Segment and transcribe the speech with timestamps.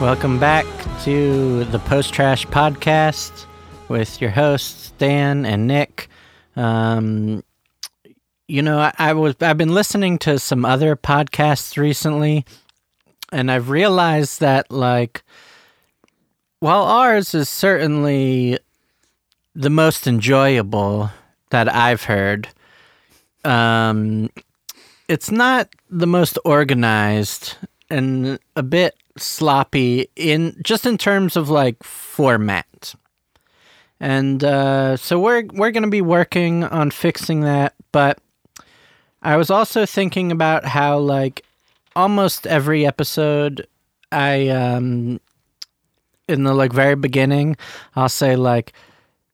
[0.00, 0.64] Welcome back
[1.02, 3.44] to the Post Trash Podcast
[3.90, 6.08] with your hosts Dan and Nick.
[6.56, 7.44] Um,
[8.48, 12.46] you know, I, I was I've been listening to some other podcasts recently,
[13.30, 15.22] and I've realized that like,
[16.60, 18.58] while ours is certainly
[19.54, 21.10] the most enjoyable
[21.50, 22.48] that I've heard,
[23.44, 24.30] um,
[25.08, 27.58] it's not the most organized
[27.90, 32.94] and a bit sloppy in just in terms of like format.
[33.98, 38.18] And uh, so we're we're going to be working on fixing that, but
[39.22, 41.44] I was also thinking about how like
[41.94, 43.66] almost every episode
[44.12, 45.20] I um
[46.28, 47.56] in the like very beginning
[47.96, 48.72] I'll say like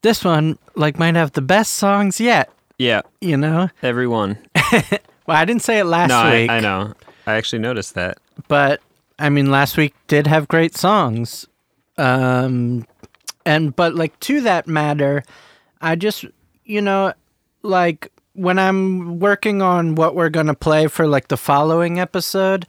[0.00, 3.68] this one like might have the best songs yet, Yeah, you know?
[3.82, 4.38] everyone.
[5.26, 6.50] Well, I didn't say it last no, I, week.
[6.50, 6.94] I know.
[7.26, 8.18] I actually noticed that.
[8.48, 8.80] But
[9.18, 11.46] I mean, last week did have great songs.
[11.98, 12.86] Um,
[13.44, 15.22] and but like to that matter,
[15.80, 16.24] I just
[16.64, 17.12] you know
[17.62, 22.66] like when I'm working on what we're gonna play for like the following episode,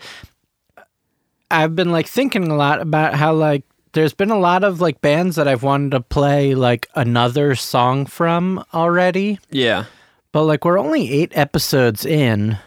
[1.49, 5.01] I've been like thinking a lot about how like there's been a lot of like
[5.01, 9.85] bands that I've wanted to play like another song from already Yeah.
[10.31, 12.57] but like we're only eight episodes in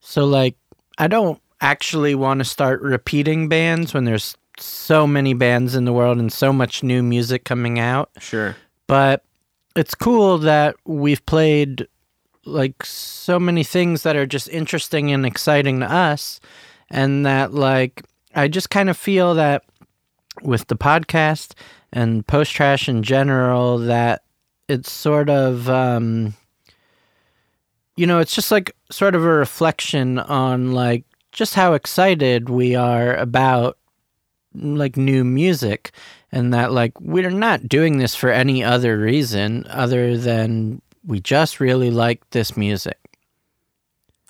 [0.00, 0.56] so like
[0.98, 5.92] i don't actually want to start repeating bands when there's so many bands in the
[5.92, 8.54] world and so much new music coming out Sure.
[8.86, 9.24] but
[9.74, 11.88] it's cool that we've played
[12.44, 16.38] like so many things that are just interesting and exciting to us
[16.90, 18.02] and that like
[18.34, 19.64] i just kind of feel that
[20.42, 21.54] with the podcast
[21.92, 24.22] and post trash in general that
[24.68, 26.34] it's sort of um
[27.96, 31.04] you know it's just like sort of a reflection on like
[31.34, 33.76] just how excited we are about
[34.54, 35.90] like new music
[36.32, 41.60] and that like we're not doing this for any other reason other than we just
[41.60, 42.96] really like this music.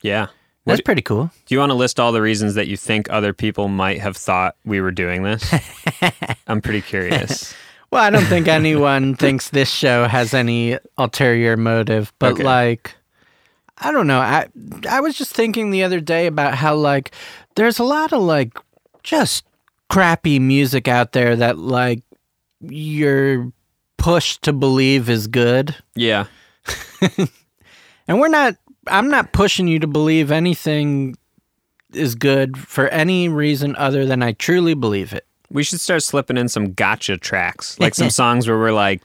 [0.03, 0.27] Yeah.
[0.67, 1.31] That's What- pretty cool.
[1.47, 4.17] Do you want to list all the reasons that you think other people might have
[4.17, 5.53] thought we were doing this?
[6.47, 7.55] I'm pretty curious.
[7.91, 12.43] Well, I don't think anyone thinks this show has any ulterior motive, but Okay.
[12.43, 12.97] like
[13.79, 14.21] I don't know.
[14.21, 14.49] I
[14.89, 17.12] I was just thinking the other day about how like
[17.57, 18.57] there's a lot of like
[19.03, 19.45] just
[19.91, 22.03] crappy music out there that like
[22.61, 23.53] you're
[23.97, 25.75] pushed to believe is good.
[25.95, 26.27] Yeah.
[28.07, 31.17] And we're not I'm not pushing you to believe anything
[31.93, 35.27] is good for any reason other than I truly believe it.
[35.51, 39.01] We should start slipping in some gotcha tracks, like some songs where we're like,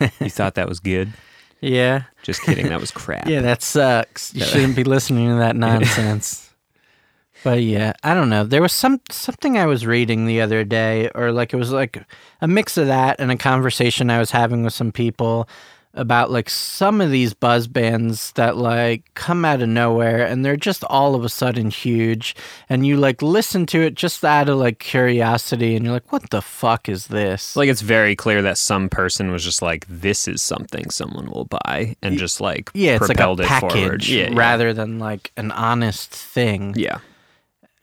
[0.00, 1.12] "You thought that was good?
[1.60, 2.04] Yeah.
[2.22, 4.34] Just kidding, that was crap." Yeah, that sucks.
[4.34, 6.50] You shouldn't be listening to that nonsense.
[7.44, 8.44] but yeah, I don't know.
[8.44, 12.02] There was some something I was reading the other day, or like it was like
[12.40, 15.48] a mix of that and a conversation I was having with some people
[15.94, 20.56] about like some of these buzz bands that like come out of nowhere and they're
[20.56, 22.36] just all of a sudden huge
[22.68, 26.30] and you like listen to it just out of like curiosity and you're like what
[26.30, 30.28] the fuck is this like it's very clear that some person was just like, "This
[30.28, 33.72] is something someone will buy," and just like yeah it's like a propelled it forward.
[33.72, 34.38] package Yeah, yeah.
[34.38, 36.98] rather than like an honest thing Yeah.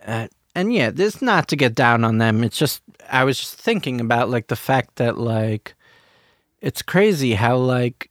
[0.05, 2.43] uh, and yeah, this not to get down on them.
[2.43, 2.81] It's just
[3.11, 5.75] I was just thinking about like the fact that like
[6.61, 8.09] it's crazy how like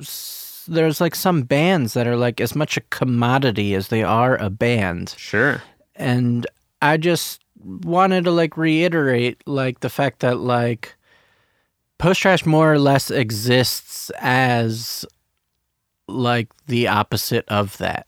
[0.00, 4.36] s- there's like some bands that are like as much a commodity as they are
[4.36, 5.62] a band, Sure.
[5.96, 6.46] and
[6.82, 10.94] I just wanted to like reiterate like the fact that like
[11.98, 15.04] post trash more or less exists as
[16.06, 18.06] like the opposite of that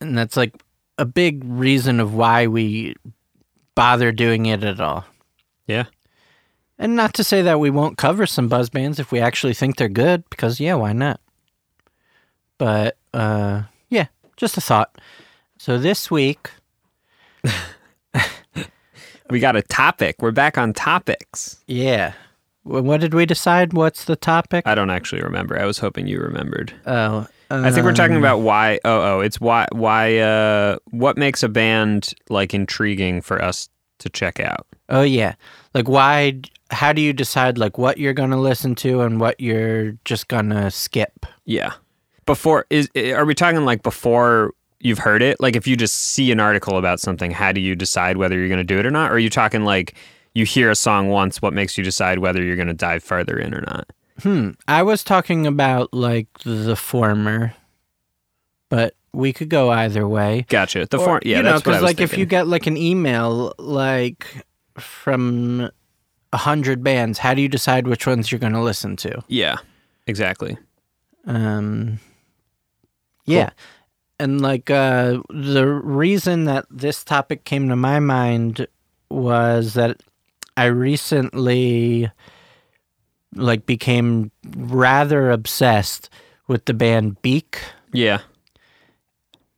[0.00, 0.62] and that's like
[0.98, 2.94] a big reason of why we
[3.74, 5.04] bother doing it at all
[5.66, 5.84] Yeah.
[6.78, 9.76] And not to say that we won't cover some buzz bands if we actually think
[9.76, 11.20] they're good because yeah why not
[12.58, 14.06] but uh yeah
[14.36, 14.98] just a thought
[15.58, 16.50] so this week
[19.30, 20.16] We got a topic.
[20.20, 21.62] We're back on topics.
[21.66, 22.12] Yeah.
[22.62, 23.72] What did we decide?
[23.72, 24.66] What's the topic?
[24.66, 25.58] I don't actually remember.
[25.58, 26.72] I was hoping you remembered.
[26.84, 28.80] Oh, I think we're talking um, about why.
[28.84, 29.66] Oh, oh, it's why.
[29.70, 30.18] Why?
[30.18, 33.68] Uh, what makes a band like intriguing for us
[33.98, 34.66] to check out?
[34.88, 35.34] Oh yeah.
[35.74, 36.40] Like why?
[36.70, 40.70] How do you decide like what you're gonna listen to and what you're just gonna
[40.70, 41.26] skip?
[41.44, 41.74] Yeah.
[42.24, 45.40] Before is are we talking like before you've heard it?
[45.40, 48.48] Like if you just see an article about something, how do you decide whether you're
[48.48, 49.10] going to do it or not?
[49.10, 49.94] Or are you talking like
[50.34, 53.38] you hear a song once, what makes you decide whether you're going to dive further
[53.38, 53.88] in or not?
[54.22, 54.50] Hmm.
[54.66, 57.54] I was talking about like the former,
[58.68, 60.44] but we could go either way.
[60.48, 60.86] Gotcha.
[60.90, 62.66] The Or, form, yeah, you know, that's what I was like if you get like
[62.66, 64.26] an email, like
[64.78, 65.70] from
[66.32, 69.22] a hundred bands, how do you decide which ones you're going to listen to?
[69.28, 69.56] Yeah,
[70.06, 70.58] exactly.
[71.26, 71.98] Um,
[73.24, 73.50] yeah.
[74.20, 78.66] And like uh, the reason that this topic came to my mind
[79.10, 80.02] was that
[80.58, 82.10] I recently
[83.34, 86.10] like became rather obsessed
[86.48, 87.58] with the band Beak,
[87.92, 88.20] Yeah.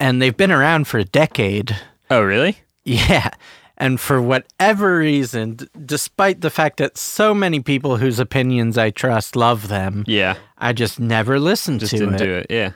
[0.00, 1.76] And they've been around for a decade.
[2.10, 2.58] Oh, really?
[2.84, 3.30] Yeah.
[3.76, 8.90] And for whatever reason, d- despite the fact that so many people whose opinions I
[8.90, 10.36] trust love them, Yeah.
[10.56, 12.18] I just never listened Just to didn't it.
[12.18, 12.46] do it.
[12.50, 12.72] Yeah.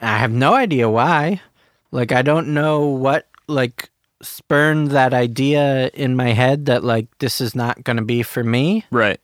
[0.00, 1.40] I have no idea why.
[1.90, 3.90] Like I don't know what like
[4.22, 8.44] spurned that idea in my head that like this is not going to be for
[8.44, 9.18] me Right.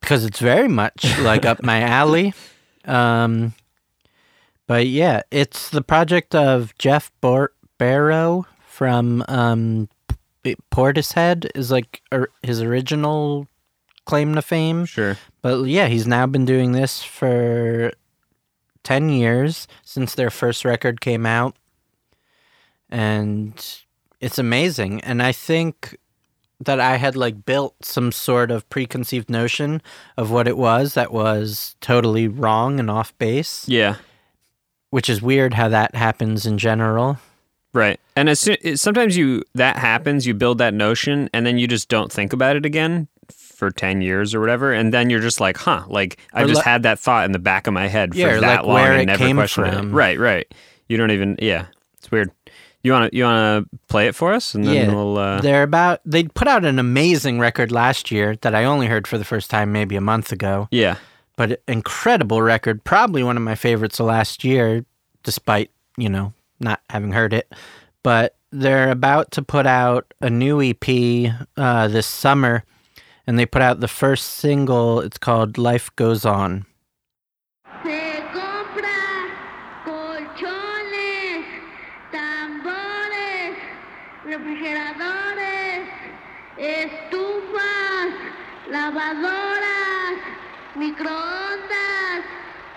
[0.00, 2.32] because it's very much like up my alley.
[2.86, 3.52] Um
[4.66, 9.88] but yeah, it's the project of Geoff Bor- Barrow from um
[10.70, 13.48] Portishead is like or his original
[14.04, 14.84] claim to fame.
[14.84, 15.16] Sure.
[15.42, 17.92] But yeah, he's now been doing this for
[18.82, 21.56] 10 years since their first record came out.
[22.90, 23.54] And
[24.20, 25.00] it's amazing.
[25.02, 25.96] And I think
[26.60, 29.82] that I had like built some sort of preconceived notion
[30.16, 33.96] of what it was that was totally wrong and off base, Yeah.
[34.94, 37.18] Which is weird how that happens in general.
[37.72, 37.98] Right.
[38.14, 41.88] And as soon, sometimes you that happens, you build that notion, and then you just
[41.88, 45.56] don't think about it again for ten years or whatever, and then you're just like,
[45.56, 48.40] huh, like I just had that thought in the back of my head for or
[48.40, 49.88] that like long and never came questioned from.
[49.90, 49.92] it.
[49.92, 50.16] Right.
[50.16, 50.54] Right.
[50.88, 51.36] You don't even.
[51.42, 51.66] Yeah.
[51.98, 52.30] It's weird.
[52.84, 55.18] You want to you want to play it for us, and then Yeah, we'll.
[55.18, 59.08] Uh, They're about they put out an amazing record last year that I only heard
[59.08, 60.68] for the first time maybe a month ago.
[60.70, 60.98] yeah.
[61.36, 62.84] But incredible record.
[62.84, 64.84] Probably one of my favorites of last year,
[65.22, 67.52] despite you know not having heard it.
[68.02, 72.64] But they're about to put out a new EP uh, this summer,
[73.26, 75.00] and they put out the first single.
[75.00, 76.66] It's called "Life Goes On."
[90.74, 92.24] Microondas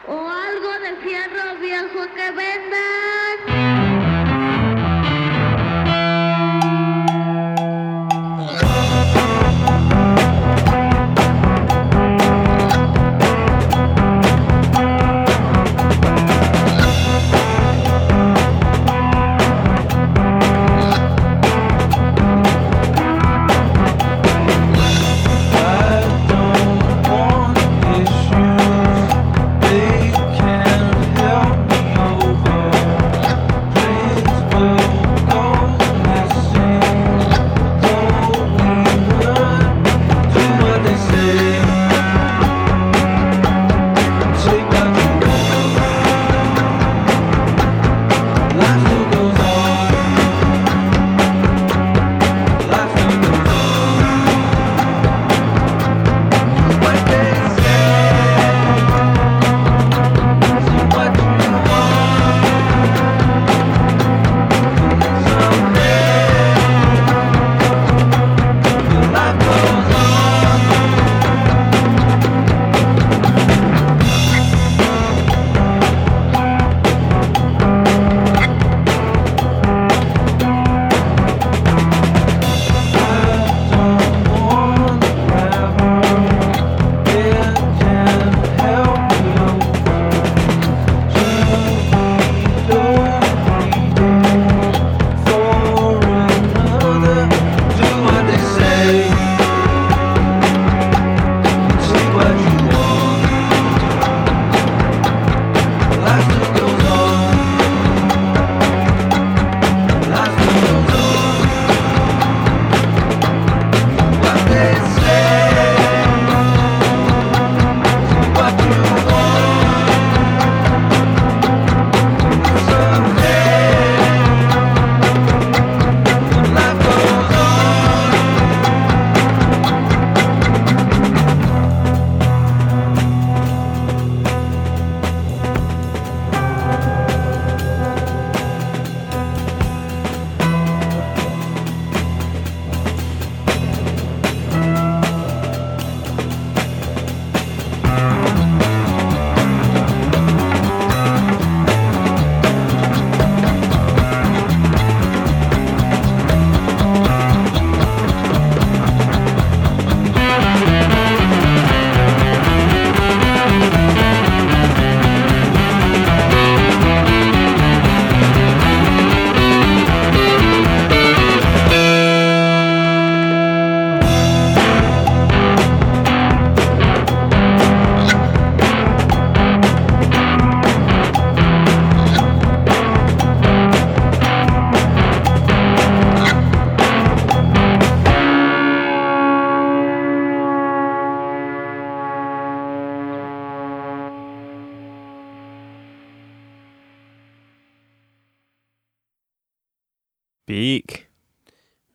[0.08, 3.27] o algo de fierro viejo que vendan.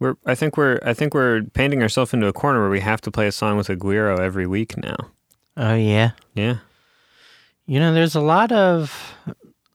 [0.02, 0.16] We're.
[0.26, 0.80] I think we're.
[0.82, 3.56] I think we're painting ourselves into a corner where we have to play a song
[3.56, 4.96] with a güiro every week now.
[5.56, 6.10] Oh yeah.
[6.34, 6.56] Yeah.
[7.66, 9.14] You know, there's a lot of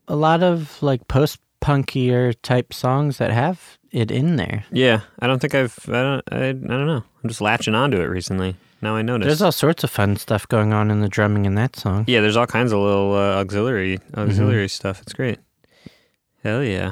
[0.07, 4.65] a lot of like post punkier type songs that have it in there.
[4.71, 5.01] Yeah.
[5.19, 5.77] I don't think I've.
[5.87, 6.23] I don't.
[6.29, 7.03] I, I don't know.
[7.23, 8.55] I'm just latching onto it recently.
[8.81, 9.27] Now I notice.
[9.27, 12.03] There's all sorts of fun stuff going on in the drumming in that song.
[12.07, 12.19] yeah.
[12.19, 15.01] There's all kinds of little uh, auxiliary auxiliary stuff.
[15.01, 15.39] It's great.
[16.43, 16.91] Hell yeah.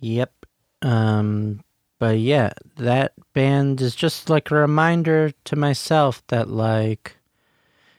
[0.00, 0.32] Yep.
[0.82, 1.60] Um
[2.00, 7.16] but yeah, that band is just like a reminder to myself that like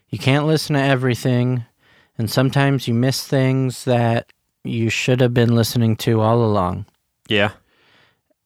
[0.10, 1.64] you can't listen to everything
[2.18, 4.34] and sometimes you miss things that
[4.66, 6.86] you should have been listening to all along.
[7.30, 7.52] Yeah.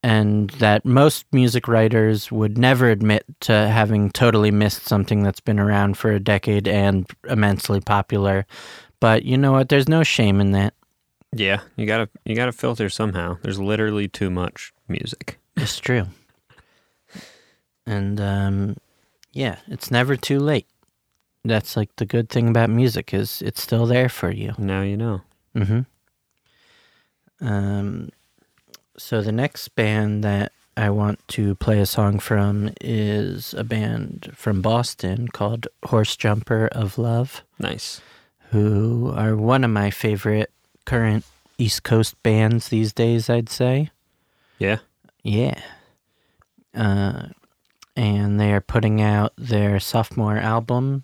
[0.04, 5.60] and that most music writers would never admit to having totally missed something that's been
[5.60, 8.46] around for a decade and immensely popular.
[9.00, 9.70] But you know what?
[9.70, 10.76] There's no shame in that.
[11.34, 11.62] Yeah.
[11.76, 12.08] You gotta.
[12.24, 13.38] You gotta filter somehow.
[13.42, 15.40] There's literally too much music.
[15.58, 16.08] It's true.
[17.86, 18.78] And um,
[19.32, 20.68] yeah, it's never too late.
[21.44, 24.54] That's like the good thing about music is it's still there for you.
[24.58, 25.22] Now you know.
[25.56, 25.82] Mm-hmm.
[27.48, 28.10] Um,
[28.98, 34.32] so the next band that I want to play a song from is a band
[34.36, 38.02] from Boston called Horse Jumper of Love, Nice.
[38.52, 40.52] who are one of my favorite
[40.86, 41.24] current
[41.58, 43.92] East Coast bands these days, I'd say.
[44.60, 44.80] Yeah.
[45.26, 45.60] Yeah.
[46.76, 47.30] Uh,
[47.96, 51.04] and they are putting out their sophomore album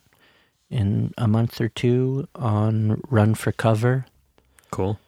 [0.70, 4.06] in a month or two on Run for Cover.
[4.70, 5.00] Cool.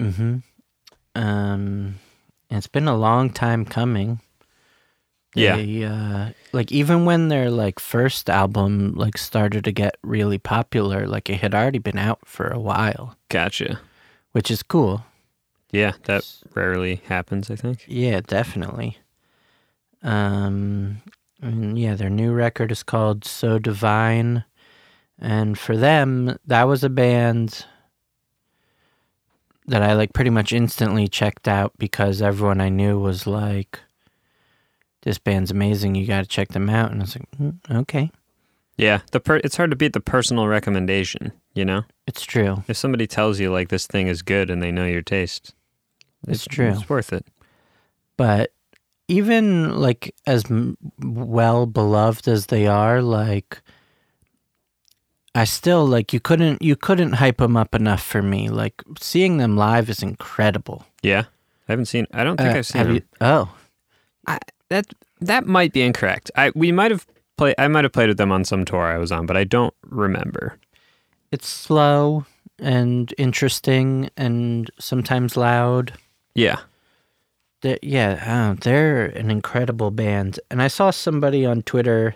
[0.00, 0.36] Mm-hmm.
[1.16, 1.96] Um,
[2.48, 4.20] it's been a long time coming.
[5.34, 5.56] Yeah.
[5.56, 11.08] They, uh, like even when their like first album like started to get really popular,
[11.08, 13.80] like it had already been out for a while, Gotcha.
[14.30, 15.04] which is cool.
[15.74, 15.92] Yeah.
[16.04, 17.50] That rarely happens.
[17.50, 17.84] I think.
[17.88, 18.98] Yeah, definitely.
[20.02, 21.00] Um,
[21.40, 24.44] and yeah, their new record is called So Divine,
[25.18, 27.64] and for them, that was a band
[29.66, 33.80] that I like pretty much instantly checked out because everyone I knew was like,
[35.02, 35.94] "This band's amazing.
[35.94, 38.10] You got to check them out." And I was like, "Mm, "Okay,
[38.76, 39.00] Yeah.
[39.12, 41.32] The per- it's hard to beat the personal recommendation.
[41.54, 42.64] You know, it's true.
[42.68, 45.54] if somebody tells you like this thing is good and they know your taste,
[46.28, 46.68] It's true.
[46.68, 47.26] It's worth it.
[48.16, 48.52] But
[49.08, 53.60] even like as m- well beloved as they are, like
[55.34, 58.48] I still like you couldn't you couldn't hype them up enough for me.
[58.48, 60.86] Like seeing them live is incredible.
[61.02, 61.24] Yeah.
[61.68, 62.06] I haven't seen.
[62.12, 62.78] I don't think Uh, I've seen.
[62.78, 62.96] have them.
[62.96, 63.02] you?
[63.20, 63.54] Oh,
[64.26, 64.38] I,
[64.68, 64.86] that
[65.20, 66.30] that might be incorrect.
[66.36, 67.54] I we might have played.
[67.58, 69.74] I might have played with them on some tour I was on, but I don't
[69.88, 70.58] remember.
[71.32, 72.24] it's slow
[72.60, 75.94] and interesting and sometimes loud.
[76.34, 76.60] Yeah.
[77.62, 80.38] They're, yeah, oh, they're an incredible band.
[80.50, 82.14] And I saw somebody on Twitter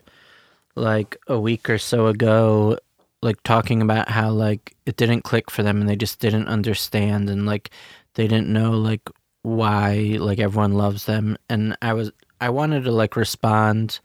[0.74, 2.78] like a week or so ago
[3.20, 7.28] like talking about how like it didn't click for them and they just didn't understand
[7.28, 7.70] and like
[8.14, 9.08] they didn't know like
[9.42, 13.98] why like everyone loves them and I was I wanted to like respond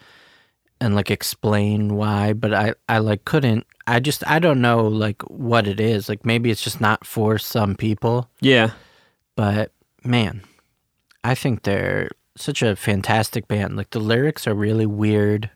[0.82, 5.22] and like explain why but I I like couldn't I just I don't know like
[5.24, 8.72] what it is like maybe it's just not for some people Yeah.
[9.36, 9.73] but
[10.06, 10.42] man,
[11.24, 13.76] I think they're such a fantastic band.
[13.76, 15.50] Like the lyrics are really weird,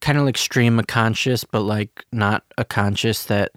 [0.00, 3.52] kind of like stream of conscious, but like not a conscious that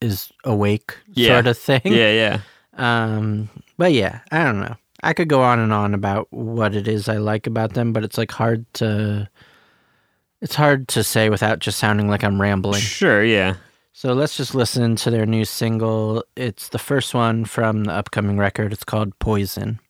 [0.00, 1.34] is awake Yeah.
[1.34, 1.80] sort of thing.
[1.84, 2.12] Yeah.
[2.12, 2.38] Yeah.
[2.76, 4.76] Um, but yeah, I don't know.
[5.02, 8.04] I could go on and on about what it is I like about them, but
[8.04, 9.28] it's like hard to.
[10.40, 12.80] It's hard to say without just sounding like I'm rambling.
[12.80, 13.22] Sure.
[13.24, 13.54] Yeah.
[13.94, 16.24] So let's just listen to their new single.
[16.34, 18.72] It's the first one from the upcoming record.
[18.72, 19.80] It's called Poison.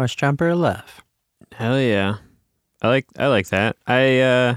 [0.00, 1.02] Horse Jumper Love.
[1.52, 2.16] Hell yeah.
[2.80, 3.76] I like I like that.
[3.86, 4.54] I uh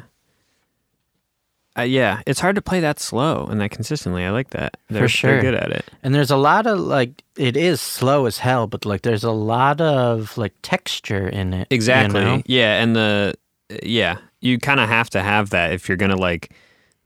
[1.76, 4.24] I, yeah, it's hard to play that slow and that consistently.
[4.24, 4.78] I like that.
[4.90, 5.32] They're, sure.
[5.32, 5.86] They're good at it.
[6.02, 9.32] And there's a lot of like it is slow as hell, but like there's a
[9.32, 11.68] lot of like texture in it.
[11.70, 12.22] you Exactly.
[12.24, 12.42] know?
[12.46, 13.34] Yeah, and the
[13.82, 16.54] yeah, you kind of have to have that if you're gonna like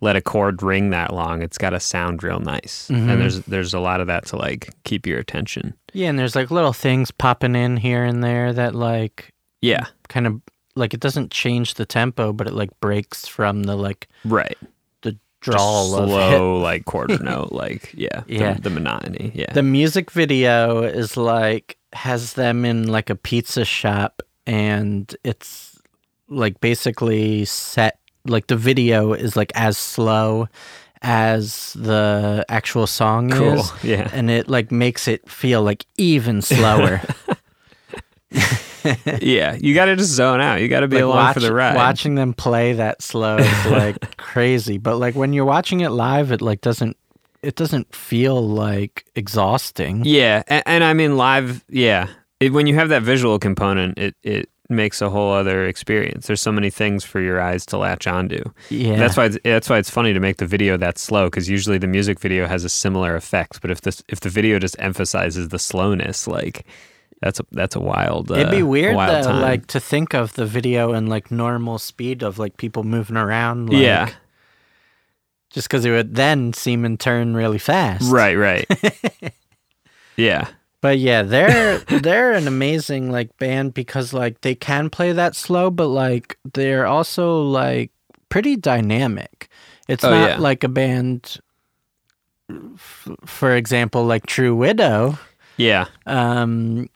[0.02, 1.42] let a chord ring that long.
[1.42, 3.10] It's got to sound real nice, Mhm.
[3.10, 5.74] and there's there's a lot of that to like keep your attention.
[5.94, 10.28] Yeah, and there's like little things popping in here and there that like Yeah, kind
[10.28, 10.42] of
[10.76, 14.56] like it doesn't change the tempo, but it like breaks from the like right.
[15.02, 16.12] the Just drawl of it.
[16.12, 18.54] slow like quarter note, like yeah, the- Yeah.
[18.54, 19.32] the, monotony.
[19.34, 25.80] Yeah, The music video is like has them in like a pizza shop and it's
[26.30, 27.98] like basically set
[28.30, 30.48] like the video is like as slow
[31.02, 33.60] as the actual song cool.
[33.60, 37.02] is Yeah, and it like makes it feel like even slower.
[39.22, 39.58] yeah.
[39.60, 40.62] You got to just zone out.
[40.62, 41.76] You got to be like along for the ride.
[41.76, 46.32] Watching them play that slow is like crazy, but like when you're watching it live
[46.32, 46.98] it like doesn't
[47.44, 50.04] it doesn't feel like exhausting.
[50.06, 51.64] Yeah, and, and I mean live.
[51.70, 52.10] Yeah,
[52.40, 56.28] it, when you have that visual component, it it makes a whole other experience.
[56.28, 58.44] There's so many things for your eyes to latch onto.
[58.70, 58.98] Yeah.
[58.98, 61.78] That's why it's, that's why it's funny to make the video that slow because usually
[61.78, 63.62] the music video has a similar effect.
[63.62, 66.66] But if this if the video just emphasizes the slowness, like
[67.22, 68.32] that's a that's a wild.
[68.32, 69.42] Uh, It'd be weird wild though, time.
[69.42, 73.70] like to think of the video in like normal speed of like people moving around.
[73.70, 74.10] Like, yeah,
[75.50, 78.12] Just because it would then seem and turn really fast.
[78.12, 78.66] right, right.
[80.18, 80.48] yeah,
[80.82, 85.70] But yeah, they're they're an amazing like band because like they can play that slow,
[85.72, 87.92] but like they're also like
[88.30, 89.50] pretty dynamic.
[89.88, 90.38] It's Oh, not yeah.
[90.38, 91.38] like a band,
[92.50, 95.18] f- for example, like True Widow,
[95.58, 96.90] yeah, um,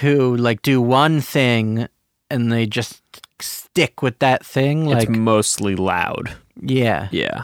[0.00, 1.86] who like do one thing
[2.30, 3.02] and they just
[3.40, 4.86] stick with that thing.
[4.86, 6.34] Like it's mostly loud.
[6.60, 7.42] yeah, Yeah,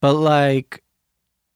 [0.00, 0.82] but like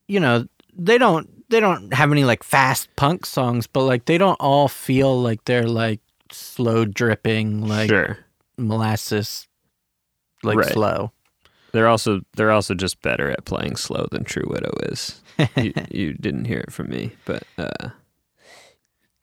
[0.07, 4.17] you know they don't they don't have any like fast punk songs but like they
[4.19, 6.01] don't all feel like they're like
[6.33, 8.19] slow dripping like sure.
[8.57, 9.47] molasses
[10.43, 10.73] like Right.
[10.73, 11.13] slow
[11.73, 15.21] They're also they're also just better at playing slow than True Widow is.
[15.57, 17.91] you, you didn't hear it from me, but uh,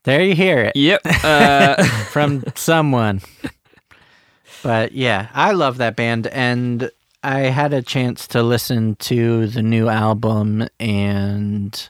[0.04, 1.02] there you hear it yep.
[1.24, 3.22] Uh, from someone
[4.64, 6.90] but yeah i love that band and
[7.24, 11.90] i had a chance to listen to the new album and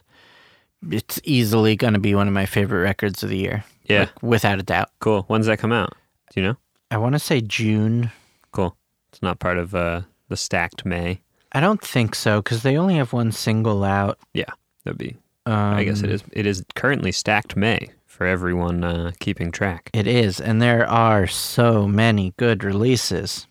[0.90, 4.22] it's easily going to be one of my favorite records of the year yeah, like,
[4.22, 5.22] without a doubt cool.
[5.22, 5.94] When's that come out?
[6.32, 6.56] Do you know?
[6.90, 8.10] i want to say june
[8.52, 8.76] Cool.
[9.12, 11.20] It's not part of uh, the stacked May.
[11.52, 14.18] I don't think so because they only have one single out.
[14.34, 14.50] Yeah,
[14.84, 15.16] that'd be.
[15.46, 16.22] Um, I guess it is.
[16.32, 19.90] It is currently stacked May for everyone uh, keeping track.
[19.94, 23.46] It is, and there are so many good releases.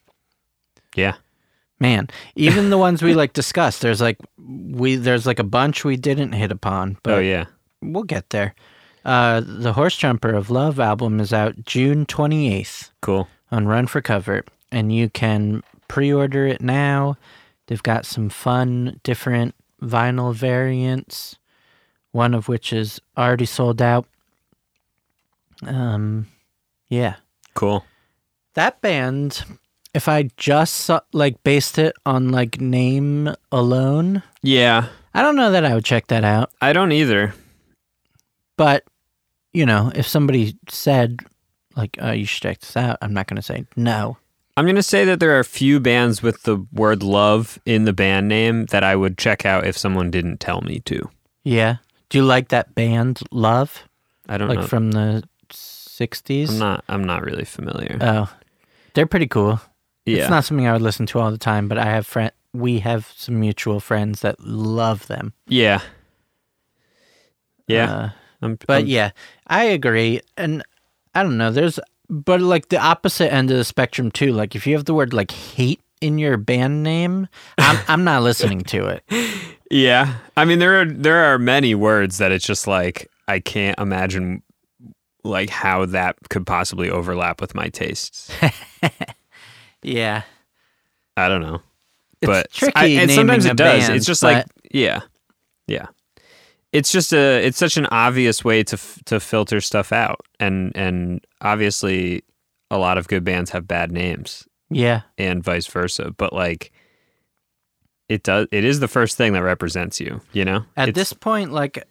[0.95, 1.15] Yeah.
[1.79, 5.95] Man, even the ones we like discussed, there's like we there's like a bunch we
[5.97, 7.45] didn't hit upon, but oh yeah.
[7.81, 8.55] we'll get there.
[9.05, 13.27] Uh, the Horse Jumper of Love album is out June 28th Cool.
[13.51, 17.15] on Run for Cover, and you can pre-order it now.
[17.67, 21.37] They've got some fun, different vinyl variants,
[22.11, 24.05] one of which is already sold out.
[25.65, 26.27] Um,
[26.89, 27.15] yeah,
[27.53, 27.85] Cool.
[28.55, 29.43] that band.
[29.93, 34.87] If I just saw, like based it on like name alone, Yeah.
[35.13, 36.51] I don't know that I would check that out.
[36.61, 37.33] I don't either.
[38.57, 38.83] But
[39.53, 41.21] you know, if somebody said
[41.75, 44.17] like, "Oh, you should check this out," I'm not going to say no.
[44.55, 47.85] I'm going to say that there are a few bands with the word love in
[47.85, 51.09] the band name that I would check out if someone didn't tell me to.
[51.43, 51.77] Yeah.
[52.09, 53.83] Do you like that band Love?
[54.27, 54.55] I don't know.
[54.55, 54.67] Like know.
[54.67, 56.49] from the 60s?
[56.49, 57.97] I'm not I'm not really familiar.
[58.01, 58.29] Oh.
[58.93, 59.61] They're pretty cool.
[60.07, 60.21] Yeah.
[60.23, 62.79] It's not something I would listen to all the time, but I have friend we
[62.79, 65.33] have some mutual friends that love them.
[65.47, 65.81] yeah.
[67.67, 67.91] Yeah.
[67.93, 68.09] Uh,
[68.41, 69.11] I'm, but I'm- yeah,
[69.47, 70.21] I agree.
[70.37, 70.63] And
[71.13, 74.31] I don't know, there's but like the opposite end of the spectrum too.
[74.31, 78.23] Like if you have the word like hate in your band name, I'm I'm not
[78.23, 79.03] listening to it.
[79.69, 80.15] Yeah.
[80.37, 84.41] I mean there are there are many words that it's just like I can't imagine
[85.23, 88.31] like how that could possibly overlap with my tastes.
[89.83, 90.23] Yeah.
[91.15, 91.61] I don't know.
[92.21, 93.81] It's but tricky I, and sometimes it does.
[93.87, 95.01] band, it's just but- like yeah.
[95.67, 95.87] Yeah.
[96.73, 100.71] It's just a it's such an obvious way to f- to filter stuff out and
[100.75, 102.23] and obviously
[102.69, 105.01] a lot of good bands have bad names Yeah.
[105.17, 106.71] and vice versa, but like
[108.09, 110.65] it does it is the first thing that represents you, you know?
[110.75, 111.83] At It's- this point, like,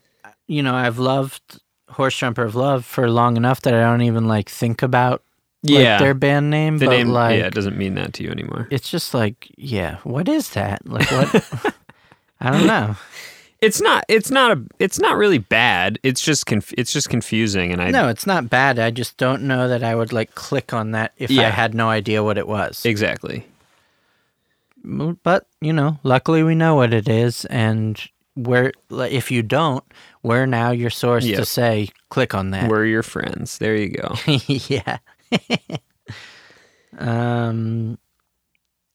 [0.47, 4.27] you know, I've loved Horse Jumper of Love for long enough that I don't even
[4.29, 5.23] like think about
[5.71, 5.99] like, yeah.
[5.99, 6.79] their band name.
[6.79, 8.69] the but name like, yeah, it doesn't mean that to you anymore.
[8.71, 10.87] it's just like, yeah, what is that?
[10.87, 11.75] Like, what?
[12.41, 12.97] I don't know.
[13.63, 15.99] It's not it's not a it's not really bad.
[16.03, 18.79] It's just conf- it's just confusing and I No, it's not bad.
[18.79, 21.89] I just don't know that I would like click on that if I had no
[21.89, 22.85] idea what it was.
[22.85, 23.47] Exactly.
[24.85, 28.01] But you know, luckily we know what it is, and
[28.37, 29.83] we're if you don't,
[30.23, 31.39] we're now your source Yep.
[31.39, 32.71] to say click on that.
[32.71, 33.59] We're your friends.
[33.59, 34.15] There you go.
[34.47, 34.99] yeah.
[36.99, 37.99] um.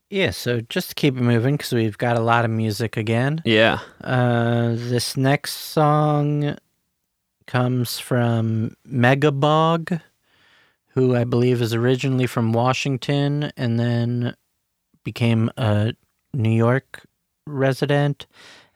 [0.10, 0.32] Yeah.
[0.32, 3.42] So just to keep it moving, because we've got a lot of music again.
[3.46, 3.80] Yeah.
[4.04, 6.58] Uh, this next song
[7.48, 10.02] comes from Megabog,
[10.90, 14.36] who I believe is originally from Washington and then
[15.04, 15.94] became a
[16.34, 17.04] New York
[17.46, 18.28] resident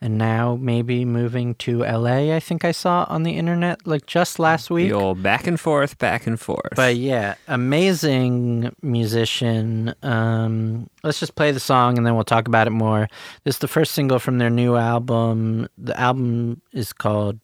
[0.06, 4.38] and now maybe moving to LA, I think I saw on the internet like just
[4.38, 4.90] last week.
[4.90, 6.74] The old back and forth, back and forth.
[6.76, 9.96] But yeah, amazing musician.
[10.04, 13.08] Um, let's just play the song and then we'll talk about it more.
[13.46, 15.68] This is the first single from their new album.
[15.78, 17.40] The album is called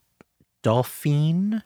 [0.62, 1.64] Dolphin,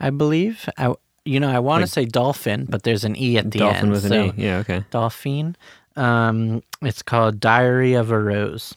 [0.00, 0.66] I believe.
[0.78, 0.94] I,
[1.26, 3.76] you know, I want to Like- say dolphin, but there's an e at the Dolphin
[3.76, 3.90] end.
[3.90, 4.44] Dolphin with an so E.
[4.46, 4.84] Yeah, okay.
[4.90, 5.56] Dolphin.
[5.94, 8.74] Um, it's called Diary of a Rose.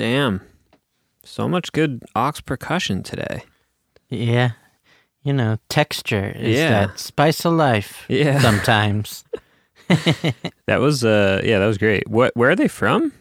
[0.00, 0.40] Damn.
[1.24, 3.42] So much good aux percussion today.
[4.08, 4.52] Yeah.
[5.22, 6.70] You know, texture is Yeah.
[6.86, 8.38] that spice of life Yeah.
[8.48, 9.24] sometimes.
[10.66, 12.08] That was uh yeah, that was great.
[12.08, 13.12] What where are they from?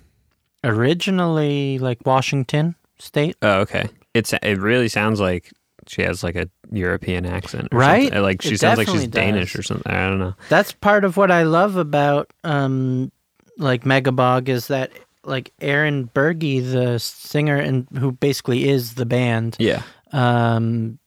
[0.63, 3.35] Originally, like Washington State.
[3.41, 3.89] Oh, okay.
[4.13, 5.51] It's it really sounds like
[5.87, 8.03] she has like a European accent, Right?
[8.03, 8.21] something.
[8.21, 9.91] Like she It sounds like she's definitely Danish or something.
[9.91, 10.33] I don't know.
[10.47, 13.11] That's part of what I love about um
[13.57, 14.91] like Megabog is that
[15.23, 20.99] like Erin Birgy, the singer and who basically is the band, Yeah, um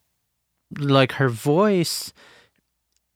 [0.78, 2.12] like her voice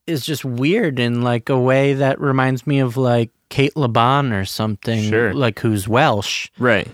[0.06, 4.32] is just weird in like a way that reminds me of like Cate Le Bon
[4.32, 5.32] or something Sure.
[5.34, 6.88] like who's Welsh right.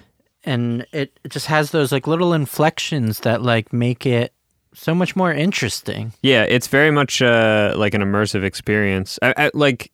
[0.45, 4.33] and it it just has those like little inflections that like make it
[4.75, 6.15] so much more interesting.
[6.23, 9.19] Yeah, it's very much uh, like an immersive experience.
[9.21, 9.93] I, I, like,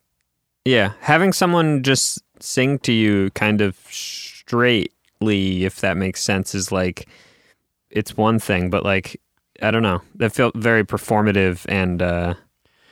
[0.64, 6.70] yeah, having someone just sing to you kind of straightly, if that makes sense, is
[6.72, 7.08] like
[7.90, 9.20] it's one thing, but like
[9.62, 12.34] I don't know, that felt very performative and uh,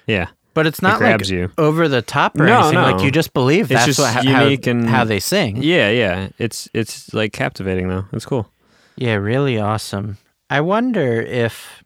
[0.07, 1.53] yeah, But it's not like grabs you.
[1.59, 2.83] over the top or No, anything.
[2.83, 5.63] Like you just believe It's that's just what, how, unique and- how they sing.
[5.63, 6.29] yeah, yeah.
[6.39, 8.07] It's it's like captivating though.
[8.13, 8.51] It's cool.
[8.97, 10.17] Yeah, really awesome.
[10.49, 11.83] I wonder if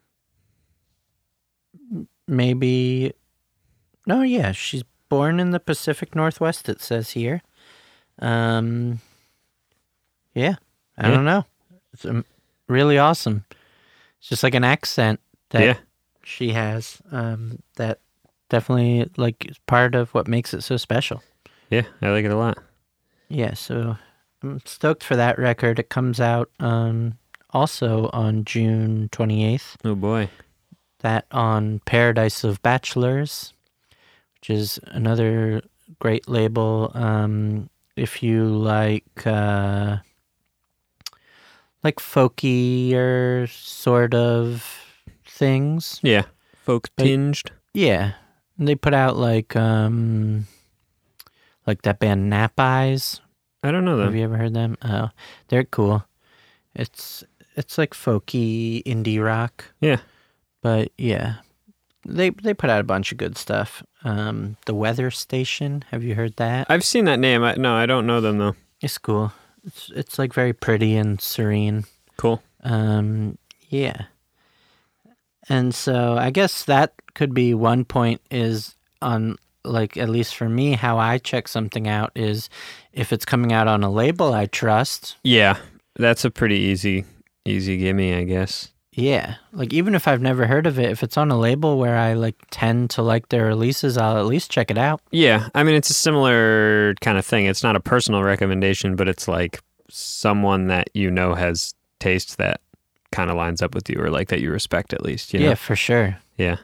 [2.27, 3.13] maybe.
[4.07, 6.69] No, yeah, she's born in the Pacific Northwest.
[6.69, 7.41] It says here.
[8.21, 8.99] Um.
[10.33, 10.55] Yeah,
[10.97, 11.15] I Yeah.
[11.15, 11.45] don't know.
[11.93, 12.23] It's um,
[12.67, 13.43] really awesome.
[14.19, 15.77] It's just like an accent that yeah,
[16.23, 17.01] she has.
[17.11, 17.99] Um, that
[18.49, 21.21] definitely like is part of what makes it so special.
[21.69, 21.83] yeah.
[22.01, 22.57] I like it a lot.
[23.27, 23.97] Yeah, so
[24.43, 25.79] I'm stoked for that record.
[25.79, 27.17] It comes out um,
[27.51, 29.75] also on June 28th.
[29.83, 30.29] Oh boy.
[30.99, 33.53] That on Paradise of Bachelors,
[34.35, 35.61] which is another
[35.99, 36.91] great label.
[36.93, 37.69] Um,
[38.01, 39.97] if you like, uh,
[41.83, 44.65] like folkier sort of
[45.25, 46.23] things, Yeah,
[46.63, 47.51] folk tinged.
[47.73, 48.13] yeah,
[48.57, 50.47] and they put out like um,
[51.67, 53.21] like that band Nap Eyes.
[53.63, 54.05] I don't know them.
[54.07, 54.77] Have you ever heard them?
[54.83, 55.09] Oh,
[55.49, 56.05] they're cool.
[56.75, 57.23] It's
[57.55, 59.65] it's like folky indie rock.
[59.81, 59.97] Yeah.
[60.61, 61.35] But yeah,
[62.05, 63.83] they they put out a bunch of good stuff.
[64.03, 65.83] Um, the Weather Station.
[65.91, 66.67] Have you heard that?
[66.69, 67.43] I've seen that name.
[67.43, 68.55] I, no, I don't know them though.
[68.81, 69.33] It's cool.
[69.65, 71.85] It's it's like very pretty and serene.
[72.17, 72.41] Cool.
[72.63, 73.37] Um,
[73.69, 74.05] yeah.
[75.49, 80.49] And so I guess that could be one point is on like at least for
[80.49, 82.49] me how I check something out is
[82.93, 85.17] if it's coming out on a label I trust.
[85.23, 85.57] Yeah,
[85.95, 87.05] that's a pretty easy
[87.45, 88.69] easy gimme, I guess.
[88.93, 89.35] Yeah.
[89.53, 92.13] Like even if I've never heard of it, if it's on a label where I
[92.13, 95.01] like tend to like their releases, I'll at least check it out.
[95.11, 97.45] Yeah, I mean it's a similar kind of thing.
[97.45, 102.61] It's not a personal recommendation, but it's like someone that you know has taste that
[103.11, 105.49] kind of lines up with you or like that you respect at least, you know?
[105.49, 106.17] Yeah, for sure.
[106.37, 106.57] Yeah.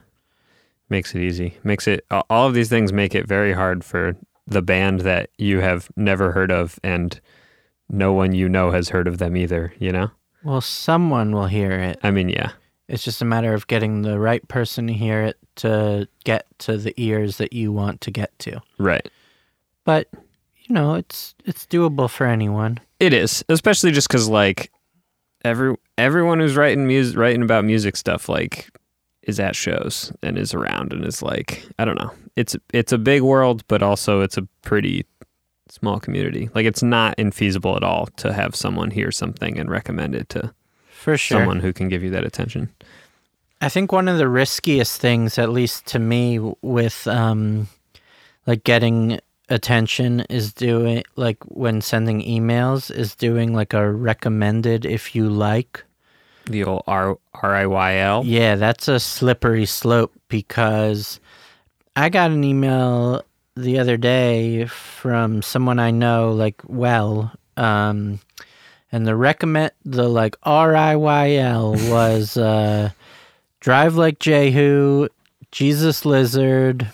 [0.89, 1.57] Makes it easy.
[1.63, 4.15] Makes it all of these things make it very hard for
[4.47, 7.19] the band that you have never heard of and
[7.89, 10.09] no one you know has heard of them either, you know?
[10.47, 11.99] Well, someone will hear it.
[12.03, 12.51] I mean, yeah.
[12.87, 16.77] It's just a matter of getting the right person to hear it to get to
[16.77, 18.61] the ears that you want to get to.
[18.77, 19.09] Right.
[19.83, 20.07] But
[20.55, 22.79] you know, it's it's doable for anyone.
[23.01, 24.71] It is, especially just cuz like
[25.43, 28.69] every everyone who's writing music writing about music stuff like
[29.23, 32.13] is at shows and is around and is like, I don't know.
[32.37, 35.05] It's it's a big world, but also it's a pretty
[35.71, 36.49] small community.
[36.55, 40.53] Like it's not infeasible at all to have someone hear something and recommend it to
[40.89, 41.39] For sure.
[41.39, 42.69] someone who can give you that attention.
[43.61, 47.67] I think one of the riskiest things, at least to me, with um,
[48.45, 55.15] like getting attention is doing like when sending emails is doing like a recommended if
[55.15, 55.83] you like.
[56.45, 58.23] The old R R I Y L.
[58.25, 61.19] Yeah, that's a slippery slope because
[61.95, 63.23] I got an email
[63.57, 68.19] the other day from someone I know like well, um,
[68.91, 72.91] and the recommend the like R I Y L was uh,
[73.59, 75.07] drive like Jehu,
[75.51, 76.87] Jesus Lizard,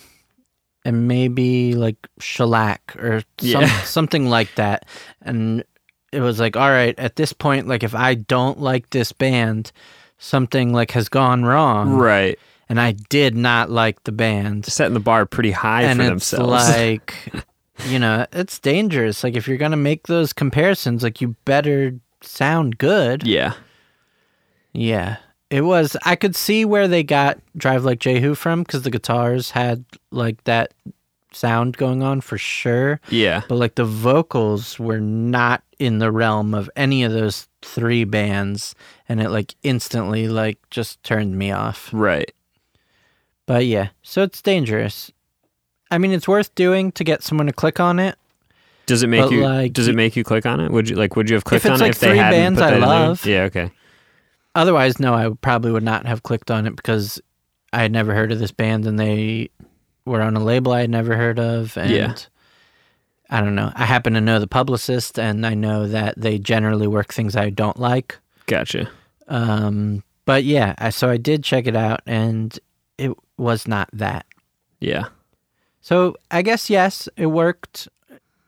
[0.84, 3.80] and maybe like shellac or some, Yeah.
[3.84, 4.86] something like that,
[5.22, 5.64] and
[6.12, 9.72] it was like all right at this point like if I don't like this band
[10.18, 12.38] something like has gone wrong Right.
[12.68, 14.66] And I did not like the band.
[14.66, 16.68] Setting the bar pretty high and for it's themselves.
[16.70, 17.14] like,
[17.88, 19.22] you know, it's dangerous.
[19.24, 23.26] Like if you're gonna make those comparisons, like you better sound good.
[23.26, 23.54] yeah.
[24.76, 25.18] Yeah,
[25.50, 25.96] it was.
[26.04, 30.42] I could see where they got "Drive Like Jehu" from because the guitars had like
[30.44, 30.74] that
[31.30, 33.00] sound going on for sure.
[33.08, 33.42] Yeah.
[33.48, 38.74] But like the vocals were not in the realm of any of those three bands,
[39.08, 41.88] and it like instantly like just turned me off.
[41.92, 42.33] Right.
[43.46, 45.10] But yeah, so it's dangerous.
[45.90, 48.16] I mean, it's worth doing to get someone to click on it.
[48.86, 50.70] Does it make you like, does it make you click on it?
[50.70, 52.58] Would you like would you have clicked on like it if they three hadn't bands
[52.60, 52.88] put I that there?
[52.88, 53.26] love.
[53.26, 53.70] Yeah, okay.
[54.54, 57.20] Otherwise, no, I probably would not have clicked on it because
[57.72, 59.50] I had never heard of this band and they
[60.04, 61.76] were on a label I had never heard of.
[61.76, 62.14] And Yeah.
[63.30, 63.72] I don't know.
[63.74, 67.50] I happen to know the publicist and I know that they generally work things I
[67.50, 68.18] don't like.
[68.46, 68.88] Gotcha.
[69.28, 72.56] Um, but yeah, I, so I did check it out and
[73.36, 74.26] was not that.
[74.80, 75.04] Yeah.
[75.80, 77.88] So I guess, yes, it worked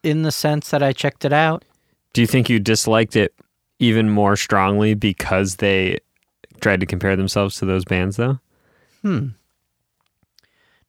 [0.03, 1.64] in the sense that I checked it out.
[2.12, 3.34] Do you think you disliked it
[3.78, 5.99] even more strongly because they
[6.61, 8.39] tried to compare themselves to those bands though?
[9.03, 9.28] Hmm.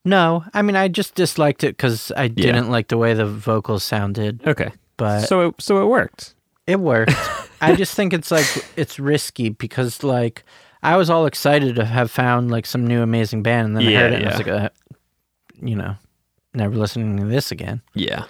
[0.06, 3.84] No, I mean, I just disliked it because I didn't like the way the vocals
[3.84, 4.72] sounded, Okay.
[4.96, 6.34] but so it, so it worked.
[6.66, 7.12] it worked.
[7.62, 8.46] I just think it's like,
[8.78, 10.46] it's risky because, like,
[10.84, 13.94] I was all excited to have found, like, some new amazing band, and then I
[13.94, 14.70] heard it and I was like, uh,
[15.62, 15.96] you know,
[16.54, 17.82] never listening to this again.
[17.94, 18.26] Yeah.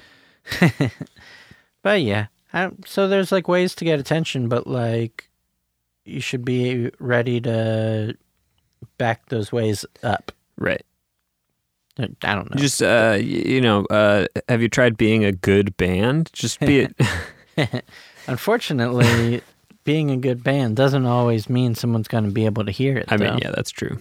[1.84, 5.30] But yeah, I, so there's, like, ways to get attention, but, like,
[6.06, 8.16] you should be ready to
[8.98, 10.32] back those ways up.
[10.58, 10.84] Right.
[12.00, 12.58] I don't know.
[12.58, 16.30] Just uh you know, uh have you tried being a good band?
[16.32, 16.96] Just be it
[18.28, 19.42] Unfortunately,
[19.88, 23.06] being a good band doesn't always mean someone's going to be able to hear it.
[23.08, 23.98] I mean, yeah, that's true.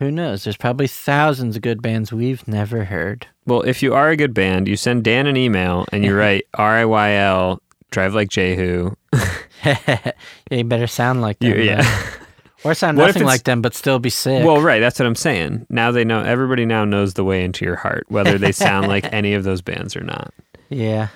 [0.00, 0.42] Who knows?
[0.42, 3.28] There's probably thousands of good bands we've never heard.
[3.46, 6.48] Well, if you are a good band, you send Dan an email and you write
[6.54, 7.62] R I Y L
[7.92, 8.90] drive like Jehu.
[9.64, 10.10] yeah,
[10.50, 11.52] you better sound like them.
[11.56, 12.02] You, yeah.
[12.64, 14.42] Or sound What nothing like them, but still be sick.
[14.42, 14.80] Well, right.
[14.80, 15.66] That's what I'm saying.
[15.68, 16.22] Now they know.
[16.22, 19.60] Everybody now knows the way into your heart, whether they sound like any of those
[19.60, 20.32] bands or not.
[20.70, 21.08] yeah.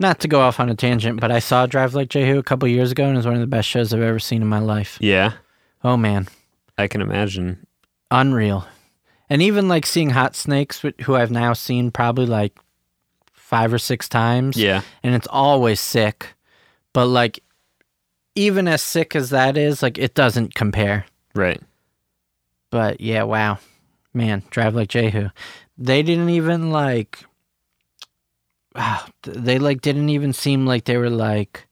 [0.00, 2.66] Not to go off on a tangent, but I saw Drive Like Jehu a couple
[2.68, 4.58] years ago, and it was one of the best shows I've ever seen in my
[4.58, 4.96] life.
[5.00, 5.34] Yeah,
[5.84, 6.26] Oh man,
[6.78, 7.66] I can imagine.
[8.10, 8.66] unreal.
[9.28, 12.58] And even like seeing Hot Snakes, who I've now seen probably like
[13.32, 14.56] five or six times.
[14.56, 16.34] Yeah, and it's always sick.
[16.92, 17.40] But like
[18.34, 21.04] even as sick as that is, like it doesn't compare.
[21.34, 21.60] Right.
[22.70, 23.58] But yeah, wow.
[24.14, 25.28] Man, Drive Like Jehu.
[25.78, 27.24] They didn't even like
[29.22, 31.66] they like didn't even seem like they were like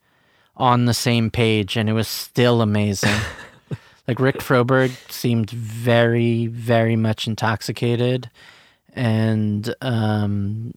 [0.56, 3.14] on the same page and it was still amazing.
[4.08, 8.30] like Rick Froberg seemed very very much intoxicated
[8.94, 10.72] and um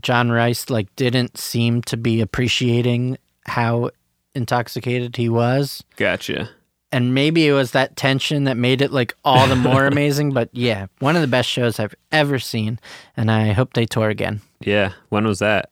[0.00, 3.90] John Reis like didn't seem to be appreciating how
[4.34, 6.50] intoxicated he was Gotcha.
[6.92, 10.32] And maybe it was that tension that made it like all the more amazing.
[10.32, 12.78] But yeah, one of the best shows I've ever seen,
[13.16, 14.40] and I hope they tour again.
[14.60, 14.92] Yeah.
[15.08, 15.70] When was that?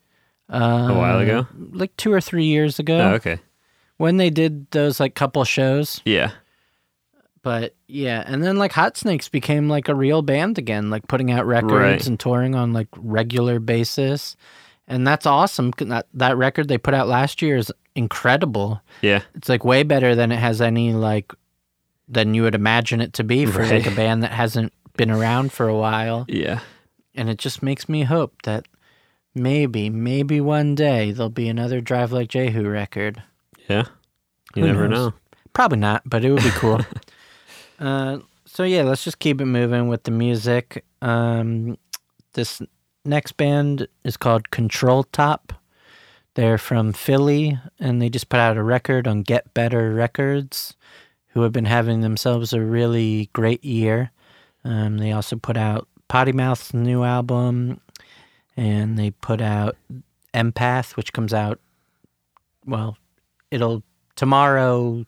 [0.51, 1.47] Uh, A while ago?
[1.71, 3.39] like two or three years ago, Oh, okay.
[3.97, 6.01] when they did those like couple shows.
[6.03, 6.31] Yeah.
[7.43, 11.31] But yeah, and then like Hot Snakes became like a real band again, like putting
[11.31, 12.07] out records Right.
[12.07, 14.35] and touring on like regular basis,
[14.87, 15.71] and that's awesome.
[15.77, 18.81] That that record they put out last year is incredible.
[19.01, 19.21] Yeah.
[19.35, 21.33] It's like way better than it has any like
[22.07, 25.51] than you would imagine it to be for like a band that hasn't been around
[25.53, 26.25] for a while.
[26.27, 26.59] Yeah.
[27.15, 28.67] And it just makes me hope that
[29.33, 33.23] maybe, maybe one day there'll be another Drive Like Jehu record.
[33.69, 33.85] Yeah.
[34.55, 35.11] You Who never knows?
[35.11, 35.13] know.
[35.53, 36.79] Probably not, but it would be cool.
[37.79, 40.83] uh, so yeah, let's just keep it moving with the music.
[41.01, 41.77] Um,
[42.33, 42.61] this
[43.05, 45.53] next band is called Control Top.
[46.35, 50.75] They're from Philly, and they just put out a record on Get Better Records,
[51.29, 54.11] who have been having themselves a really great year.
[54.63, 57.81] Um, they also put out Potty Mouth's new album,
[58.55, 59.75] and they put out
[60.33, 61.59] Empath, which comes out,
[62.65, 62.97] well,
[63.49, 63.83] it'll
[64.15, 65.05] tomorrow,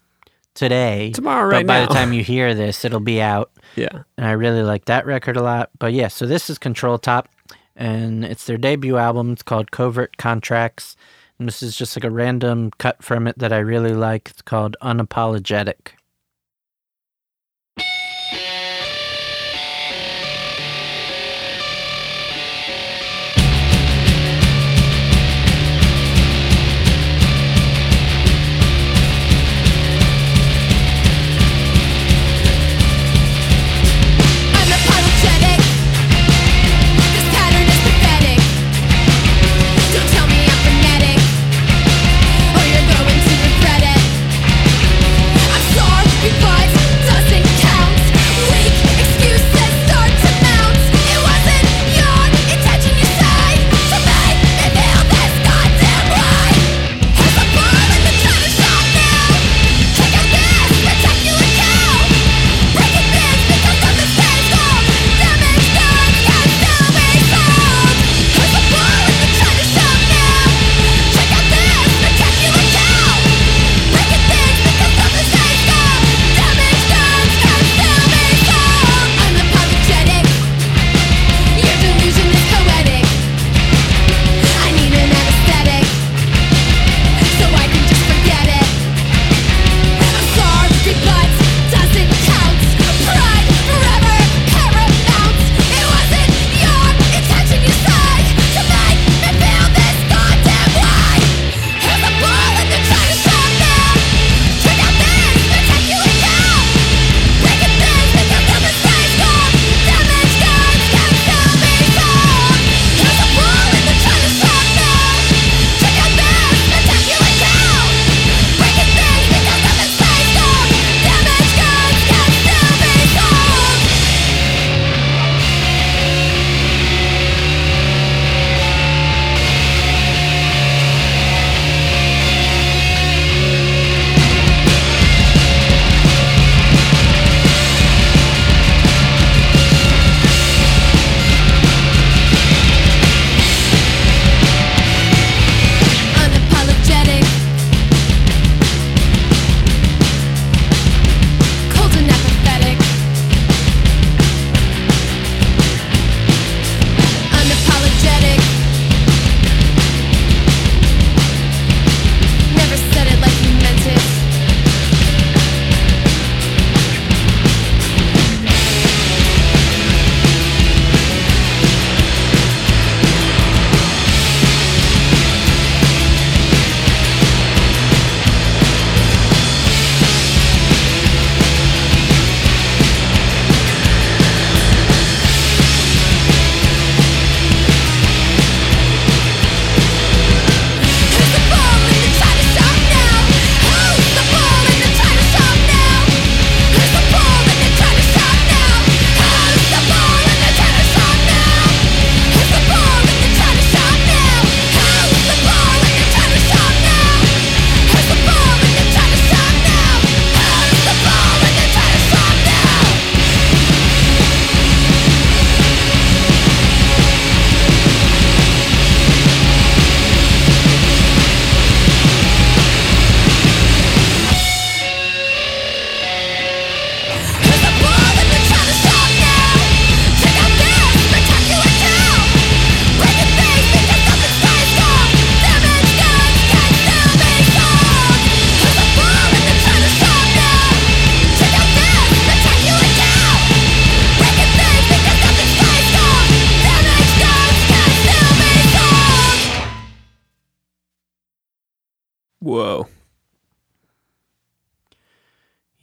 [0.55, 1.11] today.
[1.11, 1.87] Tomorrow, right but by now.
[1.87, 4.03] the time you hear this, it'll be out Yeah.
[4.17, 5.69] and I really like that record a lot.
[5.79, 7.29] But yeah, so this is Control Top,
[7.75, 9.33] and it's their debut album.
[9.33, 10.95] It's called Covert Contracts,
[11.39, 14.29] and this is just like a random cut from it that I really like.
[14.29, 15.93] It's called Unapologetic.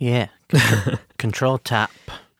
[0.00, 0.28] Yeah.
[0.48, 1.92] Control, Control Top.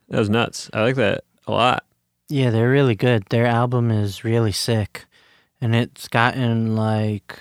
[0.09, 0.69] That was nuts.
[0.73, 1.85] I like that a lot.
[2.29, 3.25] Yeah, they're really good.
[3.29, 5.05] Their album is really sick.
[5.61, 7.41] And it's gotten like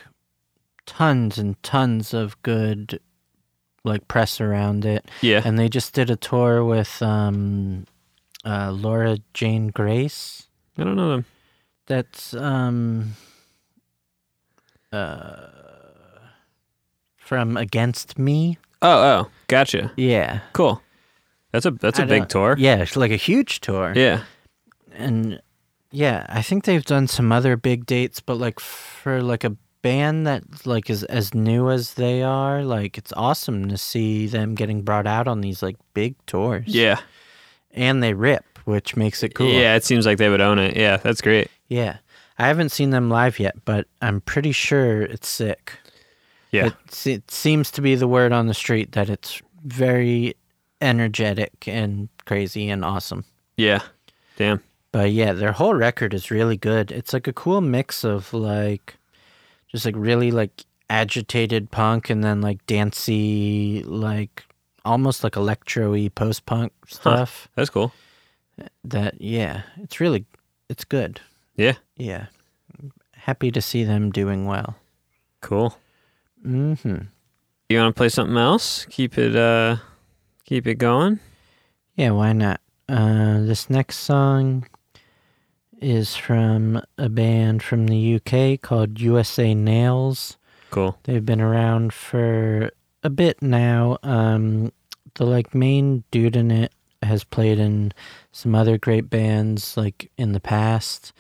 [0.85, 2.99] tons and tons of good
[3.83, 5.05] like press around it.
[5.21, 5.41] Yeah.
[5.45, 7.85] And they just did a tour with um
[8.43, 10.47] uh Laura Jane Grace.
[10.77, 11.25] I don't know them.
[11.87, 13.15] That's um
[14.91, 15.47] uh
[17.15, 18.57] from Against Me.
[18.81, 18.89] Oh,
[19.25, 19.91] oh, gotcha.
[19.97, 20.39] Yeah.
[20.53, 20.81] Cool.
[21.51, 22.55] That's a that's a I big don't- tour.
[22.57, 23.93] Yeah, it's like a huge tour.
[23.95, 24.23] Yeah.
[24.93, 25.41] and
[25.91, 30.27] yeah, I think they've done some other big dates, but like for like a band
[30.27, 34.83] that like is as new as they are, like it's awesome to see them getting
[34.83, 36.67] brought out on these like big tours.
[36.67, 36.99] Yeah.
[37.71, 39.51] and they rip, which makes it cool.
[39.51, 40.75] Yeah, it seems like they would own it.
[40.77, 41.49] Yeah, that's great.
[41.67, 41.97] yeah.
[42.41, 45.73] I haven't seen them live yet, but I'm pretty sure it's sick.
[46.51, 46.67] Yeah.
[46.67, 50.35] It, it seems to be the word on the street that it's very
[50.81, 53.25] energetic and crazy and awesome.
[53.57, 53.81] yeah.
[54.37, 54.63] Damn.
[54.91, 56.91] But yeah, their whole record is really good.
[56.91, 58.95] It's like a cool mix of like
[59.67, 64.45] just like really like agitated punk and then like dancey like
[64.85, 67.47] almost like electro-y post-punk stuff.
[67.55, 67.91] That's cool.
[68.83, 70.25] That yeah, it's really
[70.69, 71.19] it's good.
[71.55, 71.75] Yeah.
[71.97, 72.27] Yeah.
[73.13, 74.75] Happy to see them doing well.
[75.41, 75.77] Cool.
[76.45, 77.07] Mhm.
[77.69, 78.85] You want to play something else?
[78.89, 79.77] Keep it uh
[80.45, 81.19] keep it going?
[81.95, 82.61] Yeah, why not?
[82.87, 84.65] Uh, this next song
[85.81, 90.37] is from a band from the UK called USA Nails.
[90.71, 90.97] Cool.
[91.03, 92.71] They've been around for
[93.03, 93.97] a bit now.
[94.03, 94.71] Um,
[95.15, 96.73] the like main dude in it
[97.03, 97.93] has played in
[98.31, 101.13] some other great bands like in the past.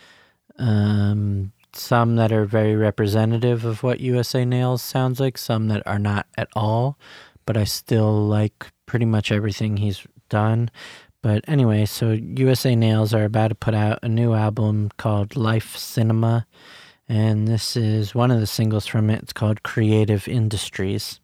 [0.57, 5.99] Um, some that are very representative of what USA Nails sounds like, some that are
[5.99, 6.97] not at all.
[7.45, 10.69] But I still like pretty much everything he's done.
[11.21, 15.75] But anyway, so USA Nails are about to put out a new album called Life
[15.75, 16.45] Cinema.
[17.07, 19.23] And this is one of the singles from it.
[19.23, 21.19] It's called Creative Industries.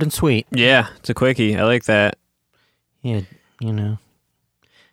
[0.00, 0.46] Short and sweet.
[0.50, 1.58] Yeah, it's a quickie.
[1.58, 2.16] I like that.
[3.02, 3.20] Yeah,
[3.60, 3.98] you know,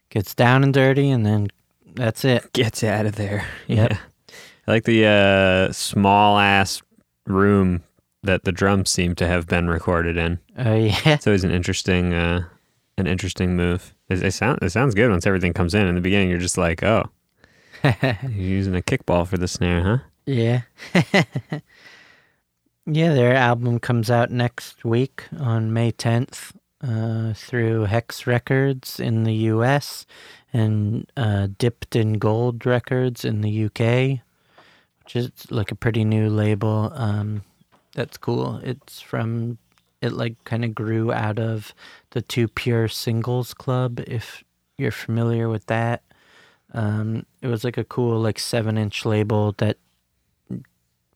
[0.10, 1.48] gets down and dirty, and then
[1.96, 2.52] that's it.
[2.52, 3.46] Gets out of there.
[3.68, 3.92] Yep.
[3.92, 3.98] Yeah.
[4.68, 6.82] I like the uh small ass
[7.26, 7.84] room
[8.24, 10.40] that the drums seem to have been recorded in.
[10.58, 12.44] Oh yeah, It's always an interesting uh
[12.98, 13.94] an interesting move.
[14.10, 15.88] It, it sound it sounds good once everything comes in.
[15.88, 17.10] In the beginning you're just like, "Oh,
[17.84, 20.64] you're using a kickball for the snare, huh?" yeah,
[22.88, 23.14] yeah.
[23.14, 29.34] Their album comes out next week on May tenth uh, through Hex Records in the
[29.34, 30.06] U.S.
[30.54, 34.22] and uh, Dipped in Gold Records in the UK,
[35.04, 36.92] which is like a pretty new label.
[36.96, 37.44] Um,
[37.94, 38.62] that's cool.
[38.64, 39.58] It's from
[40.02, 41.74] it like kind of grew out of
[42.12, 44.00] the Too Pure Singles Club.
[44.08, 44.44] If
[44.78, 46.04] you're familiar with that,
[46.74, 49.78] um, it was like a cool like seven inch label that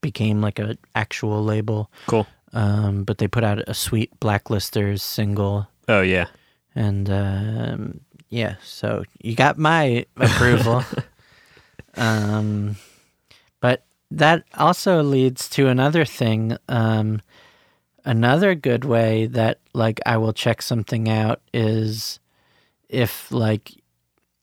[0.02, 1.90] became like a actual label.
[2.08, 2.28] Cool.
[2.54, 6.28] Um, but they put out a sweet Blacklisters single, Oh yeah.
[6.76, 10.84] and um, yeah, so you got my approval.
[11.96, 12.76] um,
[13.60, 16.58] but that also leads to another thing.
[16.68, 17.22] Um,
[18.04, 22.20] another good way that like I will check something out is
[22.90, 23.72] if like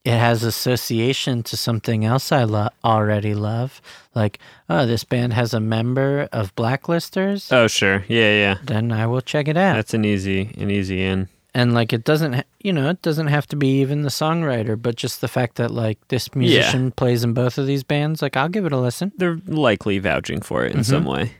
[0.08, 3.80] it has association to something else I lo- already love.
[4.14, 4.38] Like,
[4.68, 7.52] oh, this band has a member of Blacklisters.
[7.52, 8.04] Oh sure.
[8.08, 8.54] Yeah, yeah.
[8.64, 9.74] then I will check it out.
[9.76, 11.28] That's an easy an easy in.
[11.54, 14.76] and like it doesn't ha- you know it doesn't have to be even the songwriter
[14.80, 18.36] but just the fact that like this musician plays in both of these bands like
[18.36, 21.12] i'll give it a listen They're likely vouching for it in some mm-hmm.
[21.24, 21.32] way.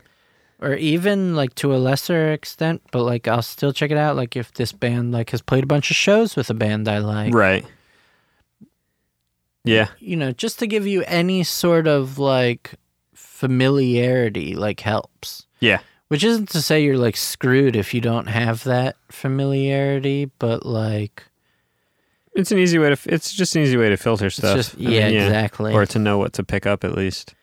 [0.61, 4.35] or even like to a lesser extent but like i'll still check it out like
[4.35, 7.35] if this band like has played a bunch of shows with a band i like
[7.35, 7.65] Right.
[9.65, 9.89] Yeah.
[9.99, 12.75] you know just to give you any sort of like
[13.15, 15.79] familiarity like helps Yeah.
[16.09, 21.25] which isn't to say you're like screwed if you don't have that familiarity but like
[22.35, 24.57] It's an easy way to it's just an easy way to filter stuff.
[24.57, 25.73] just- I mean, yeah, exactly.
[25.75, 27.35] Or to know what to pick up at least.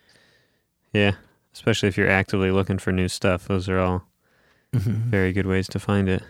[0.94, 1.16] Yeah,
[1.54, 3.48] especially if you're actively looking for new stuff.
[3.48, 4.04] Those are all
[4.74, 5.10] Mm-hmm.
[5.10, 6.22] very good ways to find it.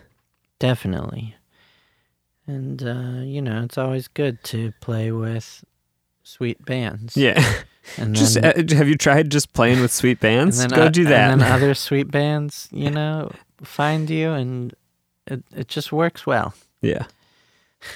[0.60, 1.34] Definitely.
[2.46, 5.64] And, uh, you know, it's always good to play with
[6.26, 7.16] sweet bands.
[7.16, 7.42] Yeah.
[7.98, 10.58] And just then, uh, have you tried just playing with sweet bands?
[10.58, 11.30] then, Go uh, do that.
[11.30, 13.30] And then other sweet bands, you know,
[13.62, 14.74] find you and
[15.28, 16.52] it, it just works well.
[16.82, 17.04] yeah.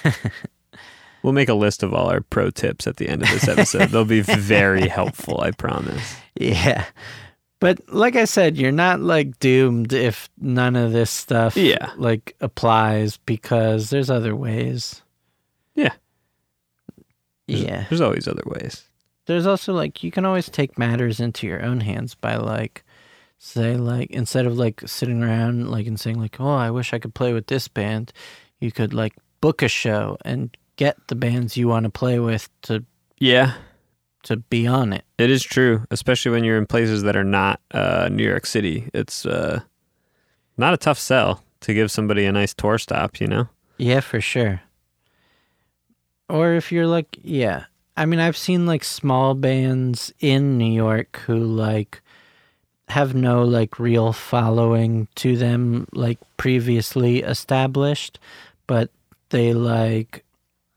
[1.23, 3.89] we'll make a list of all our pro tips at the end of this episode.
[3.89, 6.15] They'll be very helpful, I promise.
[6.35, 6.85] Yeah.
[7.59, 11.91] But like I said, you're not like doomed if none of this stuff Yeah.
[11.97, 15.01] like applies because there's other ways.
[15.75, 15.91] Yeah.
[17.51, 17.85] There's- Yeah.
[17.89, 18.83] There's always other ways.
[19.27, 22.83] there's also like you can always take matters into your own hands by like
[23.37, 26.99] say like instead of like sitting around like and saying like oh i wish i
[26.99, 28.11] could play with this band
[28.59, 32.49] you could like book a show and get the bands you want to play with
[32.63, 32.83] to
[33.19, 33.53] Yeah.
[34.23, 37.59] to be on it It is true, especially when you're in places that are not
[37.71, 38.89] uh, New York City.
[38.93, 39.61] It's uh,
[40.57, 43.47] not a tough sell to give somebody a nice tour stop, you know?
[43.77, 44.61] yeah for sure
[46.31, 47.65] or if you're like yeah
[47.97, 52.01] i mean i've seen like small bands in new york who like
[52.87, 58.19] have no like real following to them like previously established
[58.67, 58.89] but
[59.29, 60.23] they like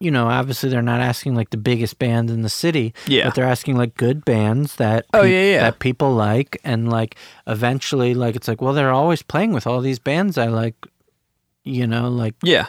[0.01, 3.25] you know obviously they're not asking like the biggest band in the city Yeah.
[3.27, 5.61] but they're asking like good bands that Oh, yeah, yeah.
[5.63, 9.81] that people like and like eventually like it's like well they're always playing with all
[9.81, 10.75] these bands i like
[11.65, 12.67] you know like Yeah.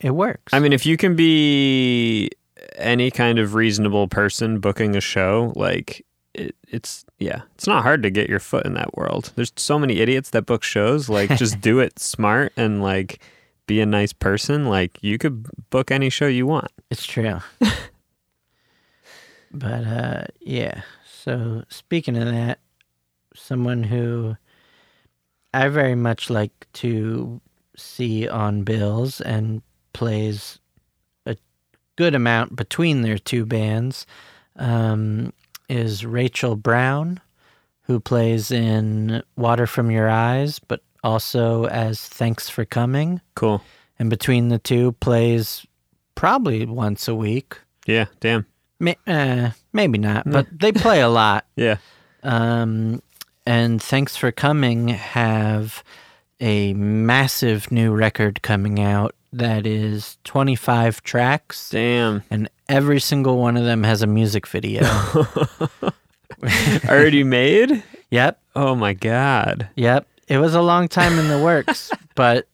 [0.00, 2.30] It works I mean, if you can be
[2.76, 6.04] any kind of reasonable person booking a show, like,
[6.34, 9.32] it, it's, yeah, it's not hard to get your foot in that world.
[9.36, 11.08] There's so many idiots that book shows.
[11.08, 13.20] Like, just do it smart and, like,
[13.66, 14.66] be a nice person.
[14.68, 16.70] Like, you could book any show you want.
[16.90, 17.40] It's true.
[19.52, 20.82] but uh yeah.
[21.04, 22.58] So speaking of that,
[23.34, 24.36] someone who
[25.54, 27.40] I very much like to
[27.76, 29.62] see on bills and
[29.92, 30.58] plays
[31.26, 31.36] a
[31.96, 34.06] good amount between their two bands
[34.56, 35.32] um,
[35.68, 37.20] is Rachel Brown,
[37.82, 43.62] who plays in Water from Your Eyes, but also as Thanks for Coming Cool.
[43.98, 45.66] and between the two plays
[46.14, 47.58] probably once a week.
[47.86, 48.06] Yeah.
[48.20, 48.46] Damn.
[49.06, 51.46] Uh, maybe not, but they play a lot.
[51.56, 51.76] Yeah.
[52.22, 53.02] Um,
[53.46, 54.88] and thanks for coming.
[54.88, 55.82] Have
[56.42, 62.22] a massive new record coming out that is 25 tracks, Damn.
[62.30, 64.82] and every single one of them has a music video.
[66.88, 67.82] Already made?
[68.10, 69.68] yep, Oh my god.
[69.76, 70.06] Yep.
[70.28, 72.48] It was a long time in the works, but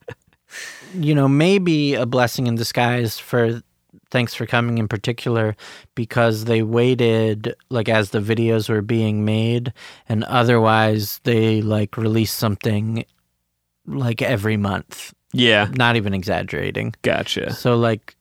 [0.95, 3.63] you know, maybe a blessing in disguise for
[4.11, 5.55] thanks for coming in particular
[5.95, 9.73] because they waited like as the videos were being made
[10.09, 13.05] and otherwise they like released something
[13.89, 15.13] like every month.
[15.33, 15.69] Yeah.
[15.75, 16.95] Not even exaggerating.
[17.03, 17.53] Gotcha.
[17.53, 18.17] So like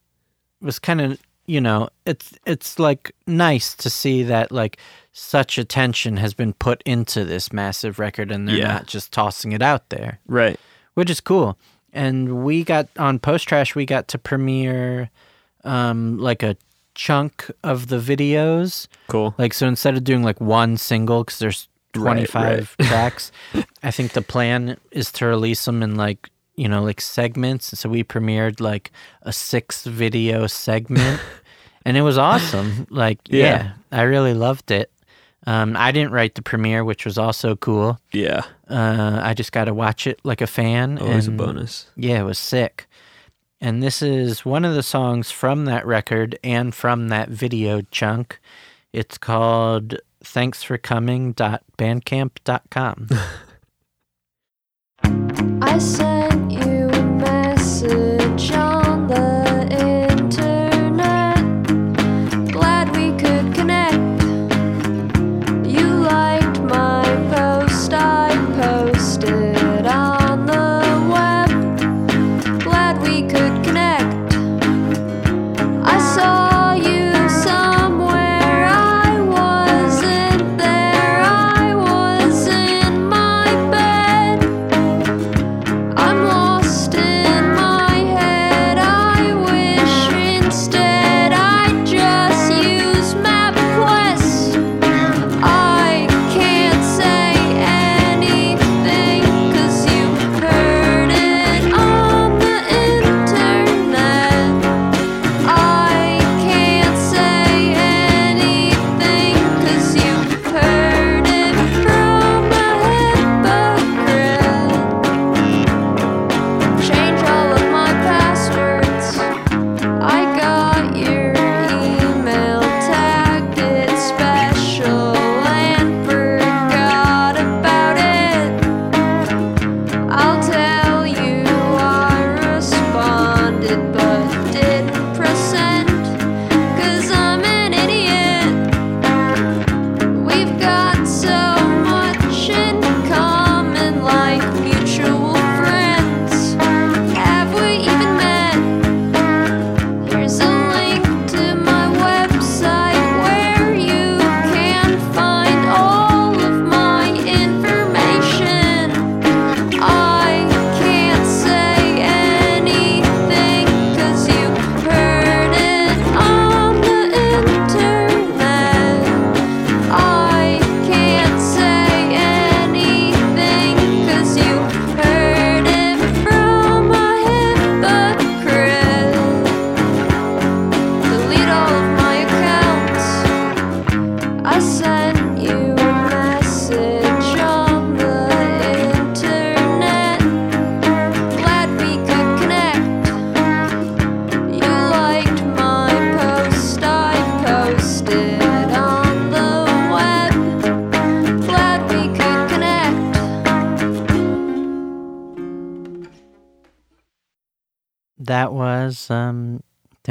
[0.61, 4.77] it was kind of you know it's it's like nice to see that like
[5.13, 8.67] such attention has been put into this massive record and they're Yeah.
[8.73, 10.59] not just tossing it out there Right.
[10.95, 11.57] which is cool
[11.93, 15.09] and we got on post trash we got to premiere
[15.63, 16.57] um like a
[16.95, 19.33] chunk of the videos Cool.
[19.37, 23.31] like so instead of doing like one single because there's Right, 25 tracks
[23.83, 27.89] i think the plan is to release them in like you know like segments so
[27.89, 28.91] we premiered like
[29.23, 31.19] a six video segment
[31.85, 33.43] and it was awesome like yeah.
[33.43, 33.71] Yeah.
[33.99, 34.89] i really loved it
[35.47, 37.99] Um, I didn't write the premiere, which was also cool.
[38.11, 38.41] Yeah.
[38.69, 40.97] Uh, I just got to watch it like a fan.
[40.99, 41.87] Always and a bonus.
[41.95, 42.85] Yeah, it was sick.
[43.61, 48.39] And this is one of the songs from that record and from that video chunk.
[48.91, 49.95] It's called
[50.29, 50.63] Thanks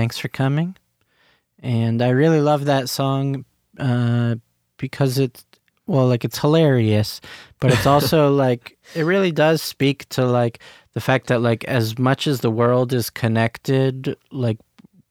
[0.06, 0.76] Thanks for Coming.
[1.58, 3.44] And I really love that song
[3.76, 4.36] uh,
[4.76, 5.44] because it's,
[5.88, 7.20] well, like it's hilarious,
[7.58, 10.60] but it's also like, it really does speak to like
[10.92, 14.58] the fact that, like, as much as the world is connected, like,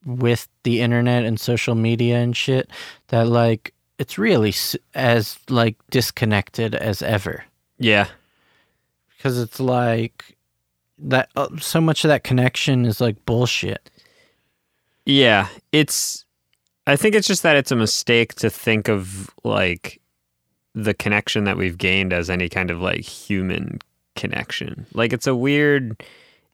[0.05, 2.69] with the internet and social media and shit,
[3.09, 4.53] that, like, it's really
[4.93, 7.43] as, like, disconnected as ever.
[7.79, 8.07] Yeah.
[9.17, 10.37] Because it's like,
[10.97, 13.89] that uh, so much of that connection is like bullshit.
[15.05, 15.47] Yeah.
[15.71, 16.25] It's
[16.87, 20.01] I think it's just that it's a mistake to think of like
[20.73, 23.79] the connection that we've gained as any kind of like human
[24.15, 24.85] connection.
[24.93, 26.03] Like it's a weird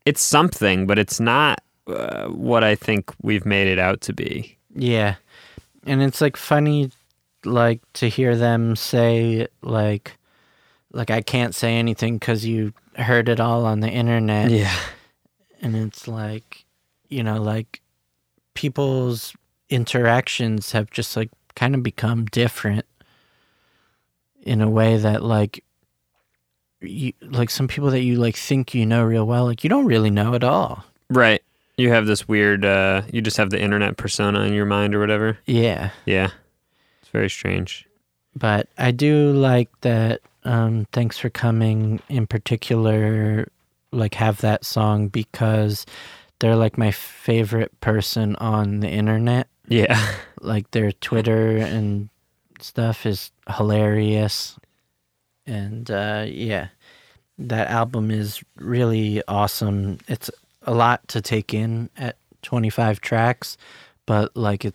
[0.05, 4.57] it's something, but it's not uh, what I think we've made it out to be.
[4.75, 5.15] Yeah.
[5.85, 6.91] And it's like funny
[7.43, 10.17] like to hear them say like
[10.93, 14.75] like I can't say anything cuz you heard it all on the internet Yeah.
[15.61, 16.65] and it's like
[17.09, 17.80] you know like
[18.61, 19.33] people's
[19.69, 22.85] interactions have just like kind of become different
[24.43, 25.63] in a way that like
[26.79, 29.85] you like some people that you like think you know real well like you don't
[29.87, 31.41] really know at all Right.
[31.77, 34.99] You have this weird uh you just have the internet persona in your mind or
[34.99, 35.37] whatever.
[35.47, 36.29] yeah Yeah.
[37.01, 37.87] It's very strange.
[38.35, 40.21] but I do like that.
[40.43, 41.99] Um, thanks for coming.
[42.09, 43.47] In particular,
[43.91, 45.85] like have that song because
[46.41, 49.47] they're like my favorite person on the internet.
[49.67, 49.97] Yeah.
[50.43, 52.09] Like their Twitter and
[52.59, 54.57] stuff is hilarious,
[55.45, 56.69] and uh, yeah,
[57.37, 59.99] that album is really awesome.
[60.07, 60.31] It's
[60.63, 63.55] a lot to take in at 25 tracks,
[64.07, 64.73] but like it,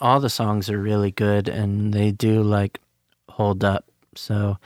[0.00, 2.80] all the songs are really good and they do like
[3.28, 3.84] hold up.
[4.16, 4.58] So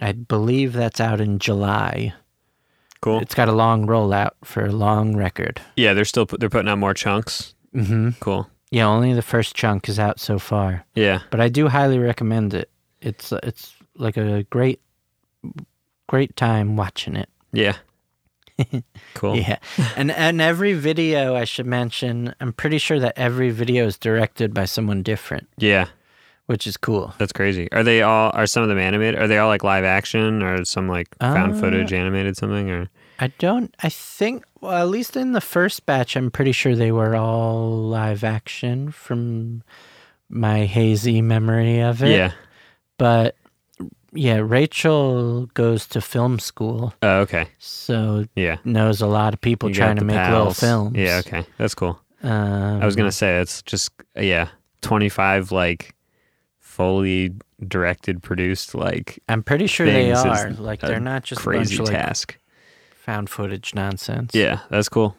[0.00, 2.14] I believe that's out in July.
[3.06, 3.20] Cool.
[3.20, 5.60] It's got a long rollout for a long record.
[5.76, 7.54] yeah, they're still they're putting out more chunks.
[7.72, 8.10] Mm-hmm.
[8.18, 8.50] Cool.
[8.72, 11.20] Yeah, only the first chunk is out so far, Yeah.
[11.30, 12.68] but I do highly recommend it.
[13.00, 14.80] it's it's like a great
[16.08, 17.28] great time watching it.
[17.52, 17.76] Yeah.
[19.14, 19.36] cool.
[19.36, 19.58] Yeah,
[19.96, 24.52] and and every video I should mention, I'm pretty sure that every video is directed
[24.52, 25.86] by someone different, Yeah.
[26.46, 27.14] Which is cool.
[27.18, 27.70] That's crazy.
[27.72, 28.30] Are they all?
[28.34, 29.20] Are some of them animated?
[29.20, 32.70] Are they all like live action, or some like found Uh, footage animated something?
[32.70, 32.88] Or
[33.18, 33.74] I don't.
[33.82, 37.82] I think, well, at least in the first batch, I'm pretty sure they were all
[37.88, 39.62] live action from
[40.28, 42.10] my hazy memory of it.
[42.10, 42.32] yeah.
[42.98, 43.36] But
[44.12, 47.48] yeah, Rachel goes to film school, Oh, okay.
[47.58, 48.56] so Yeah.
[48.64, 50.60] knows a lot of people You trying to make little pals.
[50.60, 50.96] films.
[50.96, 51.20] Yeah.
[51.26, 51.44] Okay.
[51.58, 52.00] That's cool.
[52.22, 54.48] Um, I was gonna say it's just yeah,
[54.80, 55.94] twenty five like
[56.76, 57.32] fully
[57.66, 60.50] directed, produced like I'm pretty sure they are.
[60.50, 62.38] Like they're not just a crazy bunch of like task.
[62.94, 64.34] found footage nonsense.
[64.34, 65.16] Yeah, that's cool.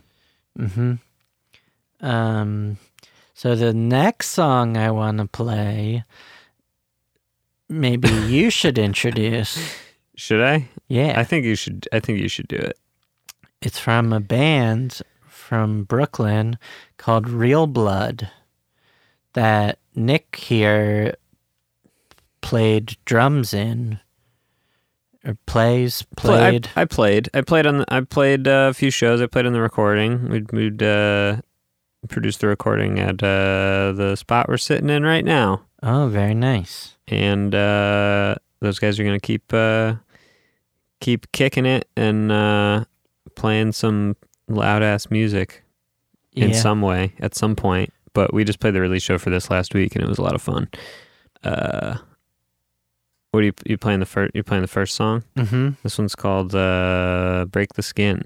[0.58, 2.06] Mm-hmm.
[2.06, 2.78] Um,
[3.34, 6.04] so the next song I want to play,
[7.68, 9.58] maybe you should introduce.
[10.16, 10.70] Should I?
[10.88, 11.88] Yeah, I think you should.
[11.92, 12.78] I think you should do it.
[13.64, 16.60] it's from a band from Brooklyn
[16.98, 18.30] called Real Blood
[19.34, 21.16] that Nick here
[22.48, 24.00] played drums in,
[25.26, 26.70] or plays Play- I- played.
[26.76, 27.30] I, played.
[27.34, 27.78] I played on.
[27.80, 29.22] The, I played uh, a few shows.
[29.22, 30.30] I played on the recording.
[30.30, 31.38] We'd, we'd uh,
[32.08, 36.96] produced the recording at uh, the spot we're sitting in right now, oh, very nice.
[37.08, 39.96] and uh, those guys are gonna keep uh,
[41.02, 42.86] keep kicking it and uh,
[43.36, 44.16] playing some
[44.48, 45.64] loud ass music
[46.34, 46.56] in Yeah.
[46.62, 47.92] some way at some point.
[48.14, 50.24] But we just played the release show for this last week, and it was a
[50.24, 50.70] lot of fun.
[51.44, 51.98] Uh,
[53.32, 54.36] what are you you playing the first?
[54.36, 55.24] You playing the first song?
[55.36, 55.70] Mm-hmm.
[55.84, 58.24] This one's called uh, "Break the Skin."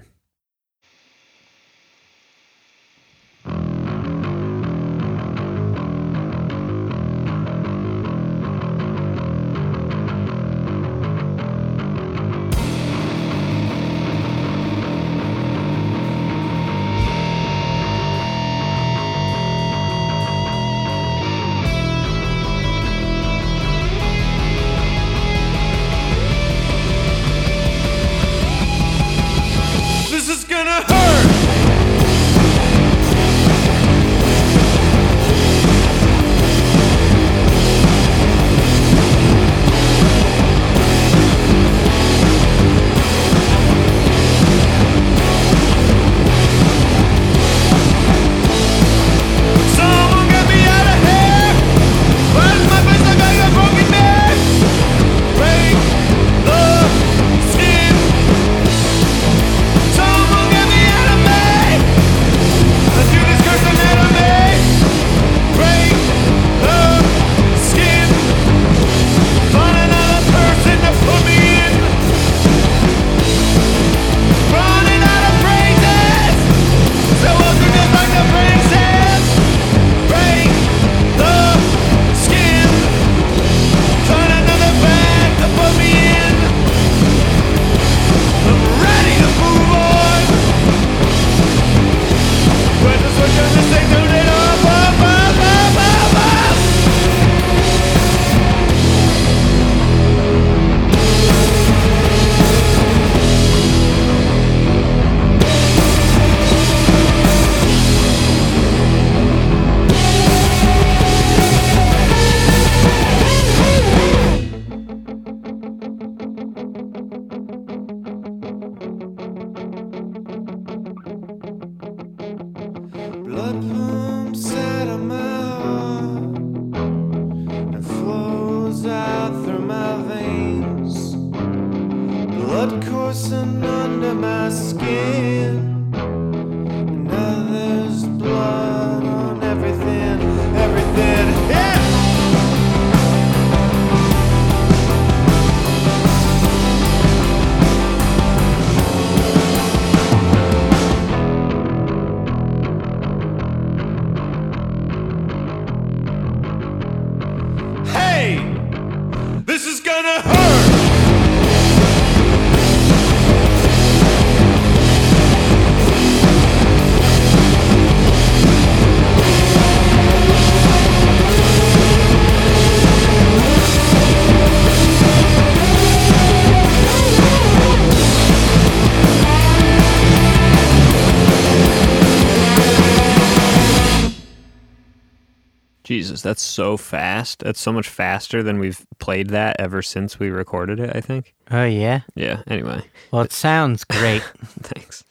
[186.12, 187.38] Jesus, that's so fast.
[187.40, 191.34] That's so much faster than we've played that ever since we recorded it, I think.
[191.50, 192.00] Oh yeah.
[192.14, 192.82] Yeah, anyway.
[193.10, 194.22] Well, it sounds great.
[194.60, 195.04] Thanks.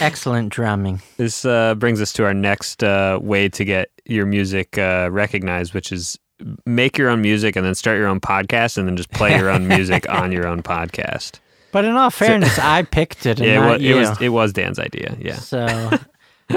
[0.00, 1.02] Excellent drumming.
[1.18, 5.74] This uh, brings us to our next uh, way to get your music uh, recognized,
[5.74, 6.18] which is
[6.64, 9.50] make your own music and then start your own podcast and then just play your
[9.50, 11.38] own music on your own podcast.
[11.70, 13.96] But in all fairness, I picked it and Yeah, it not was, you.
[13.96, 15.16] it was it was Dan's idea.
[15.20, 15.36] Yeah.
[15.36, 15.90] So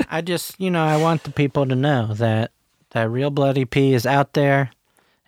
[0.10, 2.52] I just, you know, I want the people to know that
[2.94, 4.72] that Real Blood EP is out there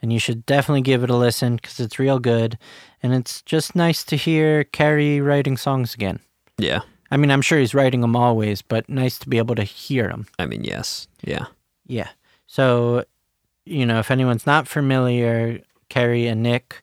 [0.02, 2.58] and you should definitely give it a listen because it's real good.
[3.02, 6.20] And it's just nice to hear Carrie writing songs again.
[6.58, 6.82] Yeah.
[7.12, 10.08] I mean, I'm sure he's writing them always, but nice to be able to hear
[10.08, 10.28] them.
[10.38, 11.08] I mean, yes.
[11.24, 11.46] Yeah.
[11.88, 12.10] Yeah.
[12.48, 13.04] So,
[13.66, 16.82] you know, if anyone's not familiar, Carrie and Nick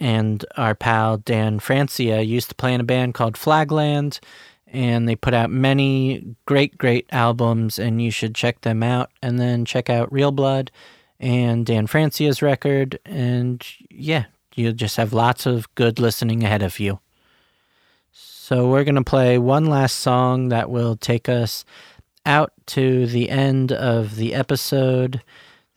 [0.00, 4.20] and our pal Dan Francia used to play in a band called Flagland,
[4.66, 9.10] and they put out many great, great albums, and you should check them out.
[9.22, 10.70] And then check out Real Blood
[11.20, 16.78] and Dan Francia's record, and yeah, you'll just have lots of good listening ahead of
[16.80, 16.98] you.
[18.12, 21.64] So, we're going to play one last song that will take us
[22.26, 25.22] out to the end of the episode.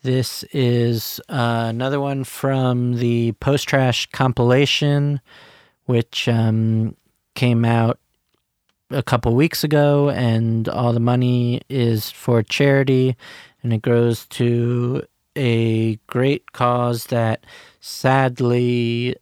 [0.03, 5.21] This is uh, another one from the Post Trash compilation,
[5.85, 6.95] which um,
[7.35, 7.99] came out
[8.89, 13.15] a couple weeks ago, and all the money is for charity,
[13.63, 15.03] and it goes to
[15.35, 17.45] a great cause that
[17.79, 19.15] sadly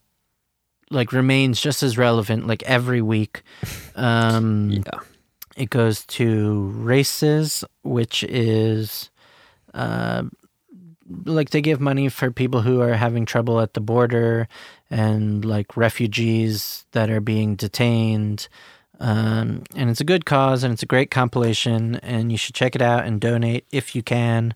[0.89, 3.43] like remains just as relevant like every week
[3.95, 4.99] um Yeah.
[5.57, 9.09] it goes to RAICES which is
[9.73, 10.23] uh,
[11.25, 14.47] like they give money for people who are having trouble at the border
[14.89, 18.47] and like refugees that are being detained
[18.99, 22.75] um, and it's a good cause and it's a great compilation and you should check
[22.75, 24.55] it out and donate if you can.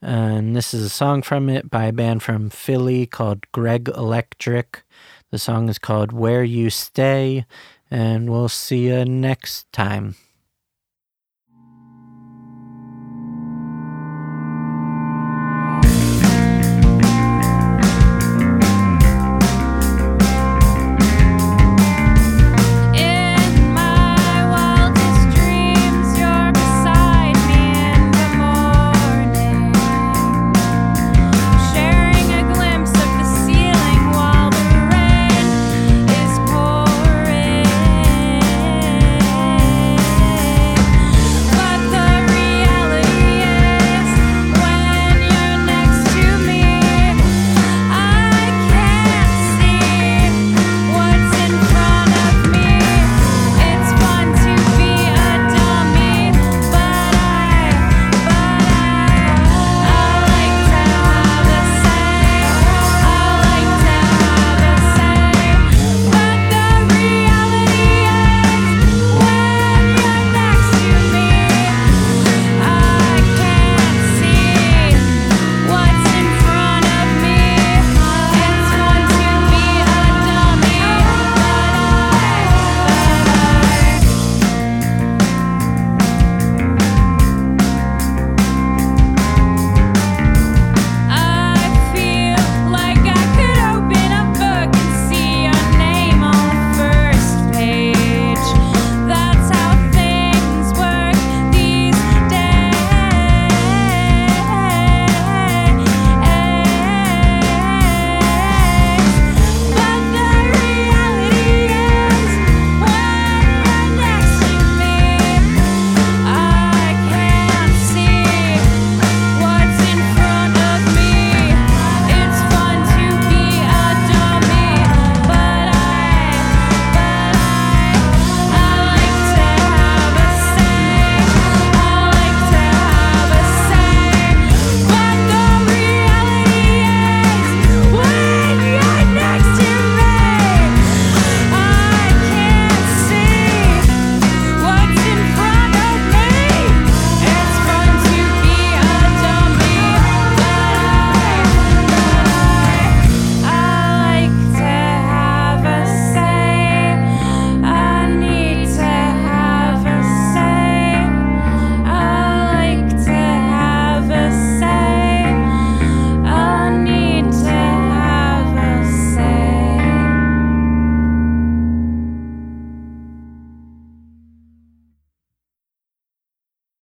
[0.00, 4.82] And this is a song from it by a band from philly called greg electric.
[5.30, 7.46] The song is called where you stay
[7.90, 10.14] and we'll see you next time